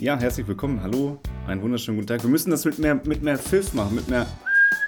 [0.00, 0.82] Ja, herzlich willkommen.
[0.82, 2.22] Hallo, einen wunderschönen guten Tag.
[2.22, 4.26] Wir müssen das mit mehr, mit mehr Pfiff machen, mit mehr.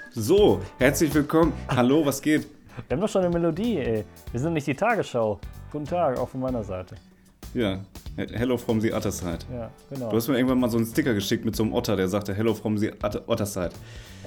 [0.09, 1.53] So, herzlich willkommen.
[1.67, 2.47] Hallo, was geht?
[2.87, 4.05] Wir haben doch schon eine Melodie, ey.
[4.31, 5.39] Wir sind nicht die Tagesschau.
[5.71, 6.95] Guten Tag, auch von meiner Seite.
[7.53, 7.81] Ja,
[8.15, 9.37] hello from the other side.
[9.53, 10.09] Ja, genau.
[10.09, 12.33] Du hast mir irgendwann mal so einen Sticker geschickt mit so einem Otter, der sagte
[12.33, 12.91] hello from the
[13.27, 13.69] other side.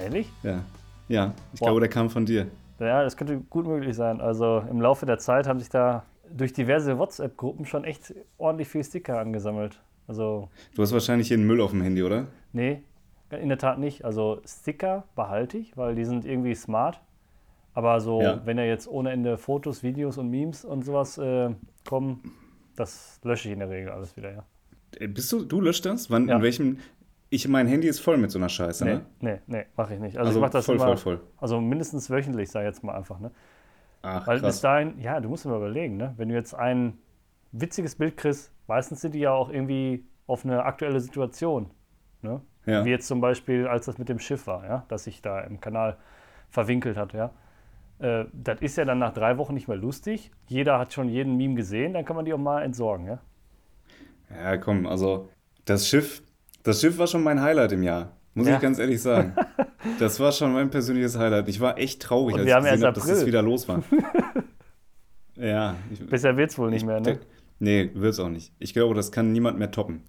[0.01, 0.29] Ehrlich?
[0.41, 0.63] Ja.
[1.09, 1.65] Ja, ich Boah.
[1.65, 2.47] glaube, der kam von dir.
[2.79, 4.21] Ja, das könnte gut möglich sein.
[4.21, 8.85] Also im Laufe der Zeit haben sich da durch diverse WhatsApp-Gruppen schon echt ordentlich viel
[8.85, 9.81] Sticker angesammelt.
[10.07, 12.27] Also, Du hast wahrscheinlich hier einen Müll auf dem Handy, oder?
[12.53, 12.81] nee,
[13.29, 14.05] in der Tat nicht.
[14.05, 17.01] Also Sticker behalte ich, weil die sind irgendwie smart.
[17.73, 18.41] Aber so, Ja.
[18.45, 21.49] wenn ja jetzt ohne Ende Fotos, Videos und Memes und sowas äh,
[21.87, 22.31] kommen,
[22.77, 24.45] das lösche ich in der Regel alles wieder, ja.
[24.97, 26.09] Äh, Bist du, du löscht das?
[26.09, 26.37] Wann, Ja.
[26.37, 26.77] in welchem.
[27.29, 29.05] Ich, mein Handy ist voll mit so einer Scheiße, Nee, ne?
[29.19, 30.17] nee, nee, mache ich nicht.
[30.17, 31.21] Also, Also ich mache das voll, immer, voll, voll.
[31.39, 33.31] also mindestens wöchentlich, sag ich jetzt mal einfach, ne?
[34.03, 34.61] Ach, Weil bis krass.
[34.61, 36.13] dahin, ja, du musst dir mal überlegen, ne?
[36.15, 36.97] Wenn du jetzt ein
[37.51, 41.71] witziges Bild kriegst, meistens sind die ja auch irgendwie auf eine aktuelle Situation.
[42.21, 42.41] Ne?
[42.65, 42.83] Ja.
[42.85, 45.61] Wie jetzt zum Beispiel, als das mit dem Schiff war, ja, das sich da im
[45.61, 45.97] Kanal
[46.49, 47.31] verwinkelt hat, ja.
[47.99, 50.31] Äh, das ist ja dann nach drei Wochen nicht mehr lustig.
[50.47, 53.19] Jeder hat schon jeden Meme gesehen, dann kann man die auch mal entsorgen, ja.
[54.29, 55.29] Ja, komm, also
[55.65, 56.21] das Schiff,
[56.63, 58.11] das Schiff war schon mein Highlight im Jahr.
[58.33, 58.55] Muss Ja.
[58.55, 59.33] ich ganz ehrlich sagen.
[59.99, 61.47] Das war schon mein persönliches Highlight.
[61.47, 63.27] Ich war echt traurig, Und als ich haben gesehen habe, dass es April.
[63.27, 63.81] wieder los war.
[65.35, 65.75] ja.
[65.91, 67.19] Ich, Bisher wird es wohl nicht mehr, ne?
[67.59, 68.53] Nee, wird's auch nicht.
[68.59, 70.03] Ich glaube, das kann niemand mehr toppen.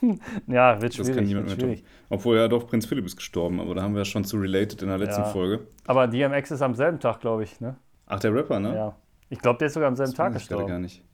[0.46, 1.16] Ja, wird Das schwierig.
[1.16, 1.80] kann niemand mehr schwierig.
[1.80, 1.92] toppen.
[2.10, 4.82] Obwohl ja doch Prinz Philipp ist gestorben, aber da haben wir ja schon zu related
[4.82, 5.28] in der letzten Ja.
[5.28, 5.66] Folge.
[5.86, 7.76] Aber DMX ist am selben Tag, glaube ich, ne?
[8.06, 8.74] Ach, der Rapper, ne?
[8.74, 8.96] Ja.
[9.30, 10.68] Ich glaube, der ist sogar am selben Das Tag ich gestorben.
[10.68, 11.04] gar nicht.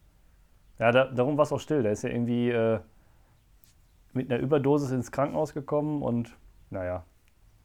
[0.78, 1.83] Ja, da, darum war es auch still.
[1.83, 2.81] Der ist ja irgendwie äh,
[4.12, 6.36] mit einer Überdosis ins Krankenhaus gekommen und
[6.70, 7.05] naja.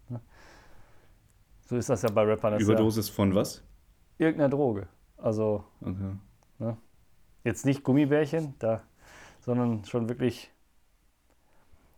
[0.09, 0.19] ne?
[1.67, 2.53] So ist das ja bei Rappern.
[2.53, 3.63] Das Überdosis von was?
[4.17, 4.87] Ja irgendeiner Droge.
[5.17, 6.75] Also Okay.
[7.45, 8.81] Jetzt nicht Gummibärchen, da,
[9.39, 10.51] sondern schon wirklich.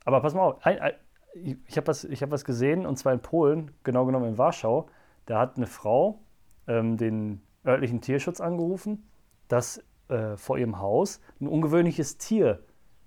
[0.05, 0.93] Aber pass mal auf, ein, ein,
[1.33, 4.87] ich, habe was, ich hab was gesehen und zwar in Polen, genau genommen in Warschau.
[5.25, 6.19] Da hat eine Frau
[6.67, 9.09] ähm, den örtlichen Tierschutz angerufen,
[9.47, 12.63] dass äh, vor ihrem Haus ein ungewöhnliches Tier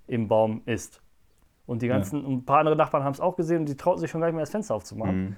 [0.07, 1.01] im Baum ist.
[1.67, 4.01] Und die ganzen, und ein paar andere Nachbarn haben es auch gesehen und die trauten
[4.01, 5.23] sich schon gar nicht mehr das Fenster aufzumachen.
[5.23, 5.37] Mhm.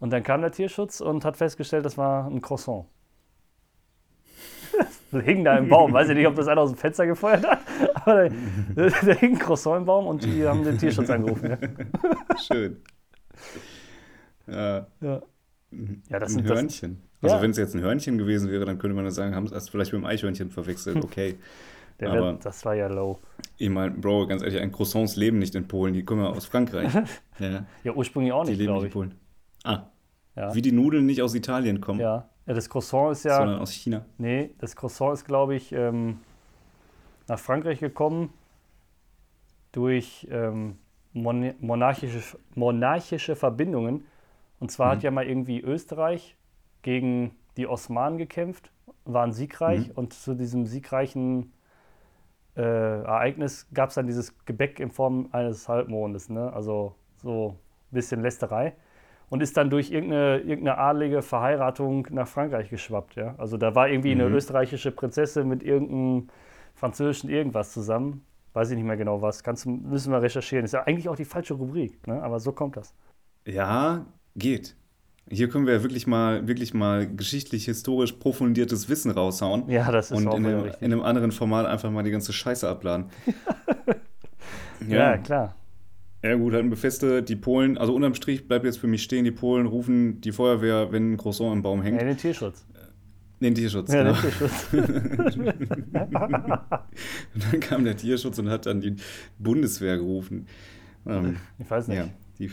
[0.00, 2.86] Und dann kam der Tierschutz und hat festgestellt, das war ein Croissant.
[5.14, 5.92] Das hing da im Baum.
[5.92, 7.60] Weiß ich nicht, ob das einer aus dem Fenster gefeuert hat,
[7.94, 11.50] aber da, da hing ein Croissant im Baum und die haben den Tierschutz angerufen.
[11.50, 11.58] Ja,
[12.38, 12.76] Schön.
[14.46, 15.22] Ja, ja.
[16.10, 17.02] ja das ein sind das, Hörnchen.
[17.22, 17.42] Also Ja.
[17.42, 19.70] wenn es jetzt ein Hörnchen gewesen wäre, dann könnte man ja sagen, haben es erst
[19.70, 21.02] vielleicht mit dem Eichhörnchen verwechselt.
[21.02, 21.36] Okay.
[22.00, 23.18] der aber- wird, das war ja low.
[23.56, 26.44] Ich meine, Bro, ganz ehrlich, ein Croissants leben nicht in Polen, die kommen ja aus
[26.46, 26.92] Frankreich.
[27.38, 29.14] ja, Ja, ursprünglich auch die nicht, leben nicht glaube in ich.
[29.14, 29.14] Polen.
[29.64, 29.86] Ah,
[30.36, 30.54] Ja.
[30.54, 32.28] wie die Nudeln nicht aus Italien kommen, Ja.
[32.46, 34.04] Ja, das Croissant ist ja, sondern aus China.
[34.18, 36.20] nee, das Croissant ist, glaube ich, ähm,
[37.28, 38.32] nach Frankreich gekommen
[39.72, 40.78] durch ähm,
[41.12, 44.06] mon monarchische, monarchische Verbindungen.
[44.60, 46.36] Und zwar hat ja mal irgendwie Österreich
[46.82, 48.70] gegen die Osmanen gekämpft,
[49.04, 49.94] waren siegreich Mhm.
[49.94, 51.52] und zu diesem siegreichen
[52.56, 56.52] äh, Ereignis gab es dann dieses Gebäck in Form eines Halbmondes, ne?
[56.52, 57.56] also so
[57.90, 58.74] ein bisschen Lästerei.
[59.34, 63.16] Und ist dann durch irgendeine, irgendeine adlige Verheiratung nach Frankreich geschwappt.
[63.16, 63.34] Ja?
[63.36, 64.34] Also da war irgendwie eine Mhm.
[64.36, 66.28] österreichische Prinzessin mit irgendeinem
[66.74, 68.24] französischen irgendwas zusammen.
[68.52, 69.42] Weiß ich nicht mehr genau was.
[69.42, 70.64] Kannst, müssen wir recherchieren.
[70.64, 72.22] Ist ja eigentlich auch die falsche Rubrik, ne?
[72.22, 72.94] aber so kommt das.
[73.46, 74.06] Ja,
[74.36, 74.76] geht.
[75.30, 79.68] Hier können wir ja wirklich mal, wirklich mal geschichtlich, historisch profundiertes Wissen raushauen.
[79.68, 80.82] Ja, das ist und auch in einem, richtig.
[80.82, 83.06] in einem anderen Format einfach mal die ganze Scheiße abladen.
[84.86, 85.54] Ja, klar.
[86.24, 89.26] Ja gut, halten wir feste, die Polen, also unterm Strich bleibt jetzt für mich stehen,
[89.26, 92.00] die Polen rufen die Feuerwehr, wenn ein Croissant im Baum hängt.
[92.00, 92.66] Ja, den Tierschutz.
[93.40, 94.14] Den Tierschutz, Ja, genau.
[94.14, 94.72] den Tierschutz.
[94.72, 95.52] Und
[97.52, 98.96] dann kam der Tierschutz und hat dann die
[99.38, 100.46] Bundeswehr gerufen.
[101.06, 101.98] Ähm, Ich weiß nicht.
[101.98, 102.50] ja, die,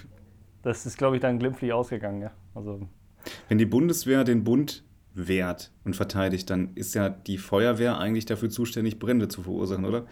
[0.63, 2.31] Das ist, glaube ich, dann glimpflich ausgegangen, ja.
[2.53, 2.89] Also,
[3.47, 4.83] wenn die Bundeswehr den Bund
[5.13, 10.05] wehrt und verteidigt, dann ist ja die Feuerwehr eigentlich dafür zuständig, Brände zu verursachen, oder?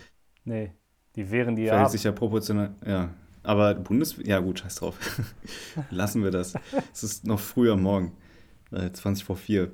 [0.46, 0.72] nee.
[1.16, 1.92] Die wehren die ja Verhält ab.
[1.92, 3.10] sich ja proportional, ja.
[3.50, 4.96] Aber Bundeswehr, ja gut, scheiß drauf.
[5.90, 6.54] Lassen wir das.
[6.94, 8.12] Es ist noch früh am Morgen.
[8.70, 9.72] Äh, 20 vor 4.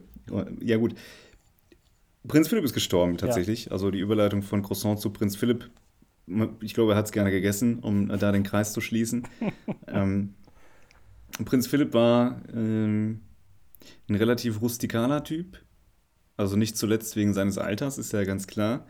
[0.62, 0.95] Ja gut.
[2.25, 3.74] Prinz Philipp ist gestorben tatsächlich.
[3.74, 5.69] Also die Überleitung von Croissant zu Prinz Philipp.
[6.62, 9.27] Ich glaube, er hat es gerne gegessen, um da den Kreis zu schließen.
[9.88, 10.36] ähm,
[11.44, 13.24] Prinz Philipp war ähm,
[14.07, 15.62] ein relativ rustikaler Typ.
[16.38, 18.88] Also nicht zuletzt wegen seines Alters, ist ja ganz klar.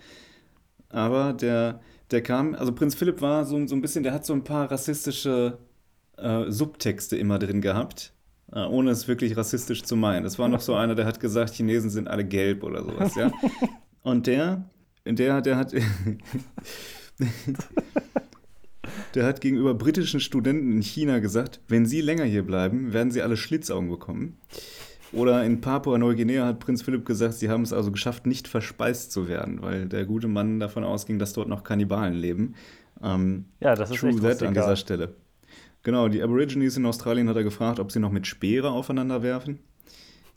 [0.90, 1.82] Aber der,
[2.12, 4.70] der kam, also Prinz Philipp war so, so ein bisschen, der hat so ein paar
[4.72, 5.58] rassistische
[6.18, 8.14] äh, Subtexte immer drin gehabt,
[8.52, 10.24] äh, ohne es wirklich rassistisch zu meinen.
[10.24, 13.32] Das war noch so einer, der hat gesagt, Chinesen sind alle gelb oder sowas, ja.
[14.04, 14.70] Und der,
[15.06, 15.74] der, der hat,
[19.16, 23.24] der hat gegenüber britischen Studenten in China gesagt, wenn sie länger hier bleiben, werden sie
[23.24, 24.38] alle Schlitzaugen bekommen.
[25.16, 29.28] Oder in Papua-Neuguinea hat Prinz Philipp gesagt, sie haben es also geschafft, nicht verspeist zu
[29.30, 32.56] werden, weil der gute Mann davon ausging, dass dort noch Kannibalen leben.
[33.02, 35.16] Ähm, Ja, das ist True echt that an dieser Stelle.
[35.84, 39.60] Genau, die Aborigines in Australien hat er gefragt, ob sie noch mit Speere aufeinander werfen.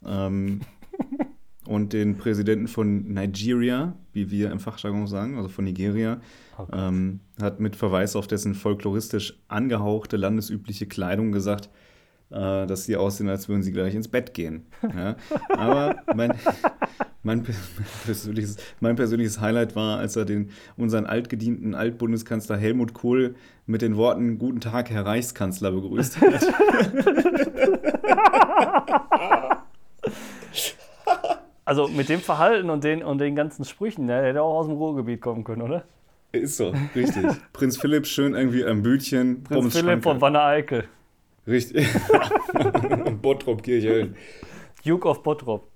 [0.05, 0.61] Ähm,
[1.65, 6.21] und den Präsidenten von Nigeria, wie wir im Fachjargon sagen, also von Nigeria,
[6.57, 11.69] Oh ähm, hat mit Verweis auf dessen folkloristisch angehauchte landesübliche Kleidung gesagt,
[12.31, 14.65] äh, dass sie aussehen, als würden sie gleich ins Bett gehen.
[14.95, 15.15] Ja?
[15.49, 16.33] Aber mein,
[17.23, 22.93] mein, pe- mein, persönliches, mein persönliches Highlight war, als er den, unseren altgedienten Altbundeskanzler Helmut
[22.93, 23.35] Kohl
[23.65, 26.39] mit den Worten Guten Tag, Herr Reichskanzler begrüßt hat.
[31.65, 34.75] Also mit dem Verhalten und den, und den ganzen Sprüchen, der hätte auch aus dem
[34.77, 35.83] Ruhrgebiet kommen können, oder?
[36.31, 37.25] Ist so, richtig.
[37.53, 39.43] Prinz Philipp schön irgendwie am Bildchen.
[39.43, 40.01] Prinz Philipp Schranke.
[40.03, 40.85] von Wanne Eickel.
[41.49, 41.87] Richtig.
[43.21, 44.15] Bottrop Kirchhellen.
[44.85, 45.67] Duke of Bottrop.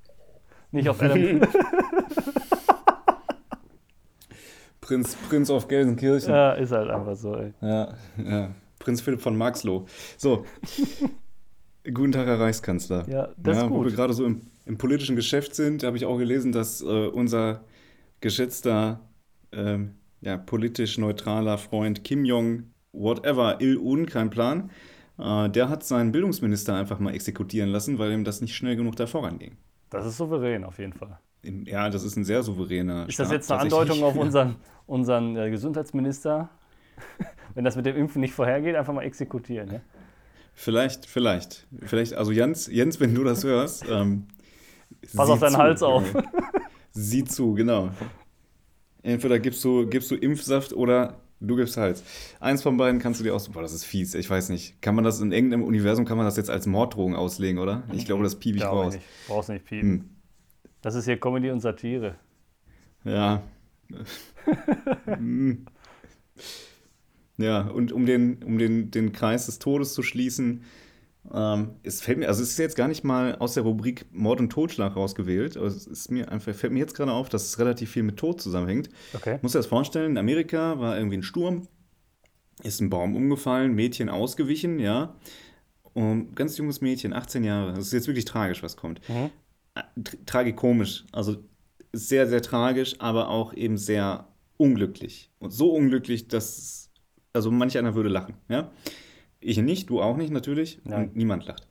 [0.71, 1.41] Nicht auf Adam.
[4.81, 6.29] Prinz, Prinz auf Gelsenkirchen.
[6.29, 7.53] ja, ist halt einfach so, ey.
[7.61, 8.51] Ja, ja.
[8.79, 9.85] Prinz Philipp von Marxloh.
[10.17, 10.45] So.
[11.93, 13.05] Guten Tag, Herr Reichskanzler.
[13.09, 13.95] Ja, das ist Wo wir gut.
[13.95, 17.63] gerade so im, im politischen Geschäft sind, habe ich auch gelesen, dass äh, unser
[18.21, 18.99] geschätzter,
[19.51, 24.69] ähm, ja, politisch neutraler Freund Kim Jong, whatever, Il-Un, kein Plan,
[25.17, 28.95] äh, der hat seinen Bildungsminister einfach mal exekutieren lassen, weil ihm das nicht schnell genug
[28.95, 29.57] da voranging.
[29.89, 31.19] Das ist souverän auf jeden Fall.
[31.43, 33.61] Ja, das ist ein sehr souveräner Ist das Staat, jetzt eine.
[33.61, 34.55] Andeutung auf unseren,
[34.87, 36.49] unseren äh, Gesundheitsminister?
[37.53, 39.71] Wenn das mit dem Impfen nicht vorhergeht, einfach mal exekutieren.
[39.71, 39.81] Ja?
[40.53, 41.67] Vielleicht, vielleicht.
[41.81, 44.27] Vielleicht, also Jens, Jens, wenn du das hörst, ähm,
[45.15, 46.03] Pass auf deinen zu, Hals auf.
[46.91, 47.89] Sieh zu, genau.
[49.01, 52.03] Entweder gibst du, gibst du Impfsaft oder du gibst Hals.
[52.39, 53.49] Eins von beiden kannst du dir aus.
[53.49, 54.15] Boah, das ist fies.
[54.15, 54.81] Ich weiß nicht.
[54.81, 57.83] Kann man das in irgendeinem Universum, kann man das jetzt als Morddrohung auslegen, oder?
[57.91, 58.93] Ich glaube, das piep ich Glaube raus.
[58.95, 59.05] nicht.
[59.27, 59.89] Brauchst nicht piepen.
[59.89, 60.09] Hm.
[60.81, 62.15] Das ist hier Comedy und Satire.
[63.03, 63.43] Ja.
[65.05, 65.65] Hm.
[67.37, 70.63] ja, und um den, um den, den Kreis des Todes zu schließen,
[71.31, 74.39] ähm, es fällt mir, also es ist jetzt gar nicht mal aus der Rubrik Mord
[74.39, 77.59] und Totschlag rausgewählt, aber es ist mir einfach, fällt mir jetzt gerade auf, dass es
[77.59, 78.89] relativ viel mit Tod zusammenhängt.
[79.13, 79.39] Okay.
[79.41, 81.67] Muss dir das vorstellen, in Amerika war irgendwie ein Sturm,
[82.61, 85.15] ist ein Baum umgefallen, Mädchen ausgewichen, ja.
[85.93, 87.73] Und ganz junges Mädchen, 18 Jahre.
[87.73, 88.99] Das ist jetzt wirklich tragisch, was kommt.
[89.07, 89.29] Mhm.
[89.99, 91.05] Tr- Tragikomisch.
[91.11, 91.37] Also
[91.93, 94.27] sehr, sehr tragisch, aber auch eben sehr
[94.57, 95.29] unglücklich.
[95.39, 96.89] Und so unglücklich, dass
[97.33, 98.71] also manch einer würde lachen, ja.
[99.43, 100.79] Ich nicht, du auch nicht natürlich.
[100.83, 101.09] Nein.
[101.09, 101.67] Und niemand lacht.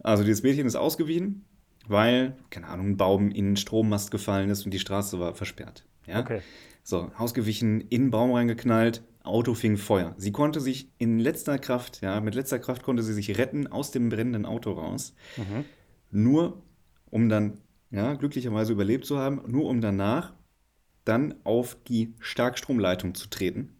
[0.00, 1.44] Also dieses Mädchen ist ausgewichen,
[1.86, 5.84] weil, keine Ahnung, ein Baum in einen Strommast gefallen ist und die Straße war versperrt.
[6.06, 6.20] Ja?
[6.20, 6.40] Okay.
[6.82, 10.14] So, ausgewichen, in den Baum reingeknallt, Auto fing Feuer.
[10.16, 13.90] Sie konnte sich in letzter Kraft, ja, mit letzter Kraft konnte sie sich retten aus
[13.90, 15.14] dem brennenden Auto raus.
[15.36, 15.64] Mhm.
[16.10, 16.62] Nur
[17.10, 17.58] um dann,
[17.90, 20.34] ja, glücklicherweise überlebt zu haben, nur um danach
[21.04, 23.76] dann auf die Starkstromleitung zu treten,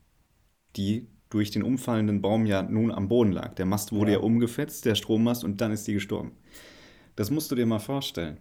[0.76, 3.54] die durch den umfallenden Baum ja nun am Boden lag.
[3.54, 4.24] Der Mast wurde ja, Ja.
[4.24, 6.32] umgefetzt, der Strommast, und dann ist die gestorben.
[7.16, 8.38] Das musst du dir mal vorstellen.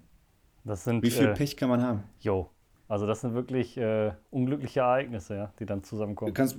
[0.64, 1.04] Das sind.
[1.04, 2.04] Wie viel äh, Pech kann man haben?
[2.20, 2.50] Jo.
[2.88, 6.34] Also das sind wirklich äh, unglückliche Ereignisse, ja, die dann Du zusammenkommen.
[6.34, 6.58] kannst,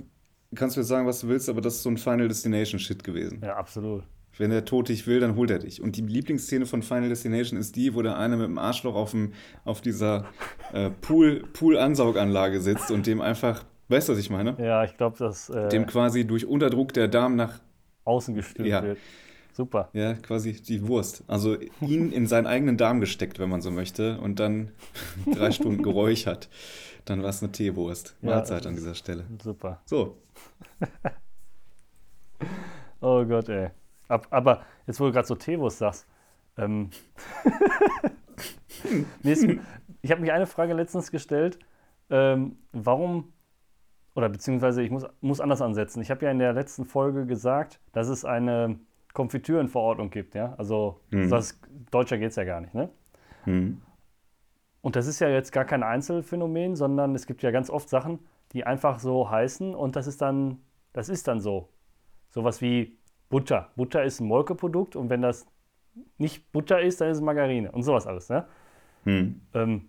[0.53, 3.41] kannst mir sagen, was du willst, aber das ist so ein Final Destination Shit gewesen.
[3.43, 4.03] Ja, absolut.
[4.37, 5.81] Wenn der Tod dich will, dann holt er dich.
[5.81, 9.11] Und die Lieblingsszene von Final Destination ist die, wo der eine mit dem Arschloch auf,
[9.11, 9.33] dem,
[9.65, 10.25] auf dieser
[10.71, 14.55] äh, Pool- Pool-Ansauganlage sitzt und dem einfach, weißt du, was ich meine?
[14.59, 17.59] Ja, ich glaube, dass äh, Dem quasi durch Unterdruck der Darm nach,
[18.05, 18.83] außen gestülpt Ja.
[18.83, 18.97] wird.
[19.51, 19.89] Super.
[19.91, 21.23] ja, quasi die Wurst.
[21.27, 24.71] Also ihn in seinen eigenen Darm gesteckt, wenn man so möchte, und dann
[25.33, 26.47] drei Stunden geräuchert.
[27.03, 28.15] Dann war es eine Teewurst.
[28.21, 29.25] Ja, Mahlzeit das an dieser Stelle.
[29.43, 29.81] Super.
[29.85, 30.17] So,
[33.01, 33.69] Oh Gott, ey.
[34.07, 36.07] Ab, aber jetzt, wo du gerade so Teewurst sagst,
[36.57, 36.89] ähm,
[39.23, 39.45] ist,
[40.01, 41.59] ich habe mich eine Frage letztens gestellt,
[42.09, 43.31] ähm, warum,
[44.19, 46.01] oder beziehungsweise ich muss, muss anders ansetzen.
[46.01, 48.77] Ich habe ja in der letzten Folge gesagt, dass es eine
[49.13, 50.53] Konfitürenverordnung gibt, ja.
[50.57, 51.29] Also Mhm.
[51.29, 51.59] das,
[51.89, 52.89] deutscher geht es ja gar nicht, ne?
[53.45, 53.81] hm.
[54.81, 58.19] Und das ist ja jetzt gar kein Einzelfenomen, sondern es gibt ja ganz oft Sachen,
[58.53, 60.59] die einfach so heißen und das ist dann,
[60.93, 61.69] das ist dann so.
[62.29, 62.97] Sowas wie
[63.29, 63.69] Butter.
[63.75, 65.45] Butter ist ein Molkeprodukt und wenn das
[66.17, 68.29] nicht Butter ist, dann ist es Margarine und sowas alles.
[68.29, 68.45] Ne?
[69.03, 69.41] Hm.
[69.53, 69.88] Ähm,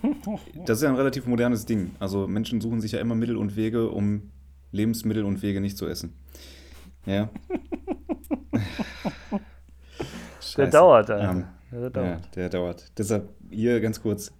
[0.67, 1.93] Das ist ja ein relativ modernes Ding.
[1.99, 4.31] Also Menschen suchen sich ja immer Mittel und Wege, um
[4.73, 6.12] Lebensmittel und Wege nicht zu essen.
[7.07, 7.31] Ja.
[10.57, 11.11] Der dauert.
[11.11, 12.37] Ähm, der ja, dauert.
[12.37, 12.93] der dauert.
[12.99, 14.33] Deshalb hier ganz kurz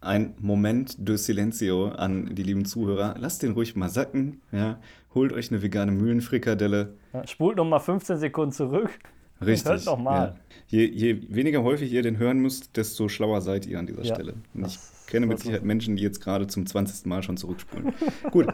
[0.00, 3.14] ein Moment de Silencio an die lieben Zuhörer.
[3.18, 4.40] Lasst den ruhig mal sacken.
[4.52, 4.80] Ja.
[5.14, 6.94] Holt euch eine vegane Mühlenfrikadelle.
[7.12, 8.90] Ja, spult noch mal 15 Sekunden zurück.
[9.44, 9.70] Richtig.
[9.70, 10.26] Hört noch mal.
[10.26, 10.36] Ja.
[10.68, 14.14] Je, je weniger häufig ihr den hören müsst, desto schlauer seid ihr an dieser Ja,
[14.14, 14.34] Stelle.
[14.54, 17.06] Und ich kenne mit Sicherheit Menschen, die jetzt gerade zum 20.
[17.06, 17.92] Mal schon zurückspulen.
[18.30, 18.46] Gut.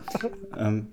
[0.57, 0.89] Ähm,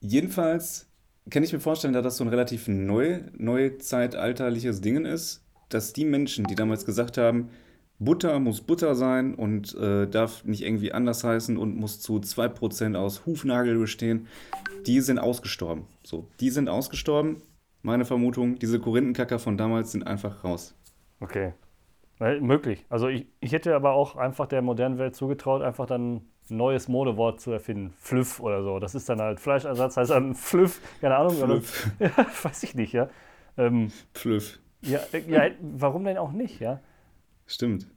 [0.00, 0.88] jedenfalls
[1.30, 6.04] kann ich mir vorstellen, da das so ein relativ neu, neuzeitalterliches Ding ist, dass die
[6.04, 7.50] Menschen, die damals gesagt haben,
[7.98, 12.96] Butter muss Butter sein und äh, darf nicht irgendwie anders heißen und muss zu 2%
[12.96, 14.26] aus Hufnagel bestehen,
[14.86, 15.86] die sind ausgestorben.
[16.02, 17.42] So, die sind ausgestorben.
[17.82, 20.74] Meine Vermutung, diese Korinthenkacker von damals sind einfach raus.
[21.20, 21.52] Okay.
[22.18, 22.84] Weil, möglich.
[22.88, 26.16] Also ich, ich hätte aber auch einfach der modernen Welt zugetraut, einfach dann
[26.50, 27.92] ein neues Modewort zu erfinden.
[27.98, 28.78] Flüff oder so.
[28.78, 31.62] Das ist dann halt Fleischersatz, heißt dann Flüff, keine Ahnung.
[31.98, 32.10] Ja,
[32.42, 33.08] weiß ich nicht, ja.
[33.56, 34.60] Ähm, Pflüff.
[34.82, 35.50] ja, äh, ja.
[35.60, 36.80] Warum denn auch nicht, ja?
[37.46, 37.88] Stimmt.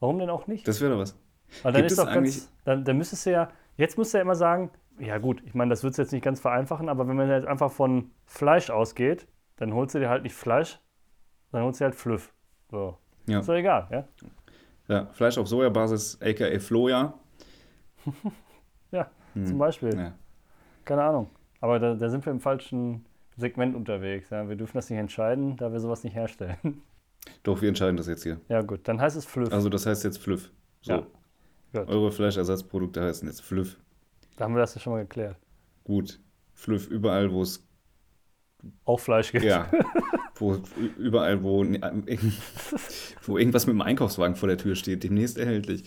[0.00, 0.66] Warum denn auch nicht?
[0.68, 1.16] Das wäre doch was.
[1.62, 4.18] Weil dann Gibt ist es doch ganz, dann, dann müsstest du ja, jetzt musst du
[4.18, 7.06] ja immer sagen, ja gut, ich meine, das wird es jetzt nicht ganz vereinfachen, aber
[7.08, 9.26] wenn man jetzt einfach von Fleisch ausgeht,
[9.56, 10.78] dann holst du dir halt nicht Fleisch,
[11.52, 12.32] dann holst du dir halt Flüff.
[12.70, 12.98] So.
[13.26, 13.40] Ja.
[13.40, 14.04] Ist doch egal, ja?
[14.88, 17.14] Ja, Fleisch auf Sojabasis, aka Floja.
[18.90, 19.44] Ja, Hm.
[19.46, 19.94] zum Beispiel.
[19.94, 20.12] Ja.
[20.86, 21.28] Keine Ahnung.
[21.60, 23.04] Aber da, da sind wir im falschen
[23.36, 24.30] Segment unterwegs.
[24.30, 24.48] Ja?
[24.48, 26.82] Wir dürfen das nicht entscheiden, da wir sowas nicht herstellen.
[27.42, 28.40] Doch, wir entscheiden das jetzt hier.
[28.48, 29.52] ja gut, dann heißt es Flüff.
[29.52, 30.50] Also das heißt jetzt Flüff.
[30.82, 30.92] So.
[30.92, 31.06] Ja.
[31.72, 31.88] Gut.
[31.88, 33.78] Eure Fleischersatzprodukte heißen jetzt Flüff.
[34.36, 35.36] Da haben wir das ja schon mal geklärt.
[35.84, 36.20] Gut.
[36.54, 37.66] Flüff überall, wo es
[38.84, 39.44] Auch Fleisch gibt.
[39.44, 39.70] ja,
[40.36, 40.56] wo
[40.96, 41.64] überall, wo,
[43.22, 45.84] wo irgendwas mit dem Einkaufswagen vor der Tür steht, demnächst erhältlich.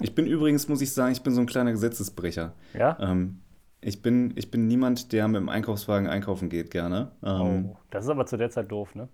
[0.00, 2.54] Ich bin übrigens, muss ich sagen, ich bin so ein kleiner Gesetzesbrecher.
[2.74, 2.98] Ja?
[3.00, 3.40] Ähm,
[3.80, 7.12] ich, bin, ich bin niemand, der mit dem Einkaufswagen einkaufen geht, gerne.
[7.22, 9.08] Ähm, Oh, das ist aber zu der Zeit doof, ne?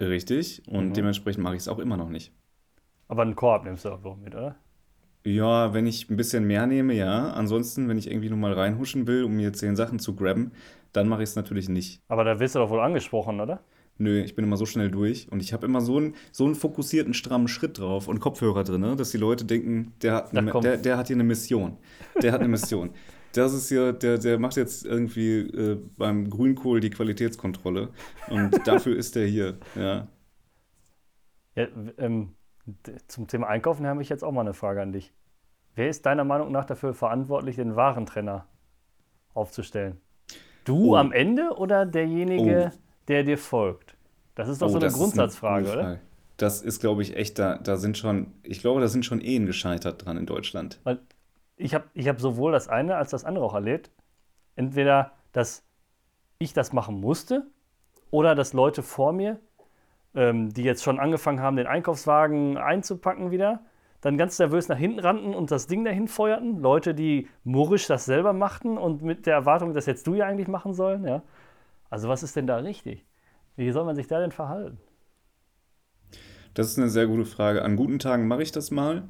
[0.00, 0.62] Richtig.
[0.68, 0.94] Und Mhm.
[0.94, 2.32] dementsprechend mache ich es auch immer noch nicht.
[3.08, 4.56] Aber einen Korb nimmst du auch wohl mit, oder?
[5.24, 7.30] Ja, wenn ich ein bisschen mehr nehme, ja.
[7.32, 10.52] Ansonsten, wenn ich irgendwie nur mal reinhuschen will, um mir zehn Sachen zu grabben,
[10.92, 12.00] dann mache ich es natürlich nicht.
[12.08, 13.60] Aber da wirst du doch wohl angesprochen, oder?
[13.98, 16.54] Nö, ich bin immer so schnell durch und ich habe immer so einen, so einen
[16.54, 20.52] fokussierten, strammen Schritt drauf und Kopfhörer drin, ne, dass die Leute denken, der hat, eine,
[20.52, 21.76] der, der hat hier eine Mission.
[22.22, 22.90] Der hat eine Mission.
[23.32, 27.90] Das ist hier, der, der macht jetzt irgendwie äh, beim Grünkohl die Qualitätskontrolle
[28.30, 29.58] und dafür ist der hier.
[29.74, 30.08] Ja.
[31.54, 31.66] Ja,
[31.98, 32.34] ähm,
[33.06, 35.12] zum Thema Einkaufen habe ich jetzt auch mal eine Frage an dich.
[35.74, 38.46] Wer ist deiner Meinung nach dafür verantwortlich, den Warentrenner
[39.34, 40.00] aufzustellen?
[40.64, 40.96] Du Oh.
[40.96, 42.78] am Ende oder derjenige, Oh.
[43.08, 43.96] der dir folgt?
[44.34, 45.98] Das ist doch Oh, so eine Grundsatzfrage, gute oder?
[46.36, 49.46] Das ist, glaube ich, echt, da, da sind schon, ich glaube, da sind schon Ehen
[49.46, 50.78] gescheitert dran in Deutschland.
[50.84, 51.00] Weil
[51.58, 53.90] ich habe ich hab sowohl das eine als das andere auch erlebt.
[54.56, 55.64] Entweder, dass
[56.38, 57.46] ich das machen musste
[58.10, 59.40] oder dass Leute vor mir,
[60.14, 63.60] ähm, die jetzt schon angefangen haben, den Einkaufswagen einzupacken wieder,
[64.00, 66.60] dann ganz nervös nach hinten rannten und das Ding dahin feuerten.
[66.60, 70.48] Leute, die murrisch das selber machten und mit der Erwartung, dass jetzt du ja eigentlich
[70.48, 71.04] machen sollen.
[71.04, 71.22] Ja?
[71.90, 73.04] Also was ist denn da richtig?
[73.56, 74.78] Wie soll man sich da denn verhalten?
[76.54, 77.62] Das ist eine sehr gute Frage.
[77.62, 79.08] An guten Tagen mache ich das mal,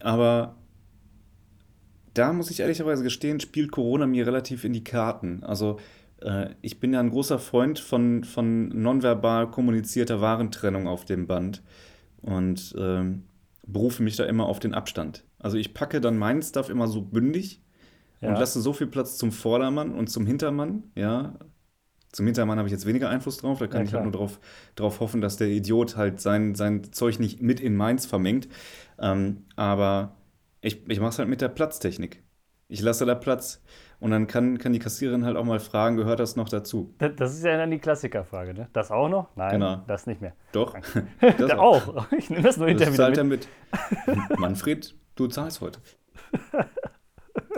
[0.00, 0.54] aber
[2.18, 5.42] da muss ich ehrlicherweise gestehen, spielt Corona mir relativ in die Karten.
[5.44, 5.78] Also
[6.20, 11.62] äh, ich bin ja ein großer Freund von, von nonverbal kommunizierter Warentrennung auf dem Band
[12.22, 13.24] und ähm,
[13.66, 15.24] berufe mich da immer auf den Abstand.
[15.38, 17.62] Also ich packe dann meinen Stuff immer so bündig
[18.24, 18.40] und Ja.
[18.40, 21.34] lasse so viel Platz zum Vordermann und zum Hintermann, ja.
[22.12, 24.40] Zum Hintermann habe ich jetzt weniger Einfluss drauf, da kann Ja, ich halt nur drauf,
[24.76, 28.48] drauf hoffen, dass der Idiot halt sein, sein Zeug nicht mit in meins vermengt.
[28.98, 30.16] Ähm, aber
[30.68, 32.22] ich, ich mache es halt mit der Platztechnik.
[32.70, 33.62] Ich lasse da Platz
[33.98, 36.94] und dann kann, kann die Kassiererin halt auch mal fragen, gehört das noch dazu?
[36.98, 38.68] Das- Das ist ja dann die Klassikerfrage, ne?
[38.74, 39.34] Das auch noch?
[39.36, 39.82] Nein, Genau.
[39.86, 40.34] das nicht mehr.
[40.52, 40.76] Doch,
[41.38, 42.06] Das auch.
[42.12, 43.48] Ich nehme das nur Das hinterher wieder er mit.
[44.06, 44.38] mit.
[44.38, 45.80] Manfred, du zahlst heute.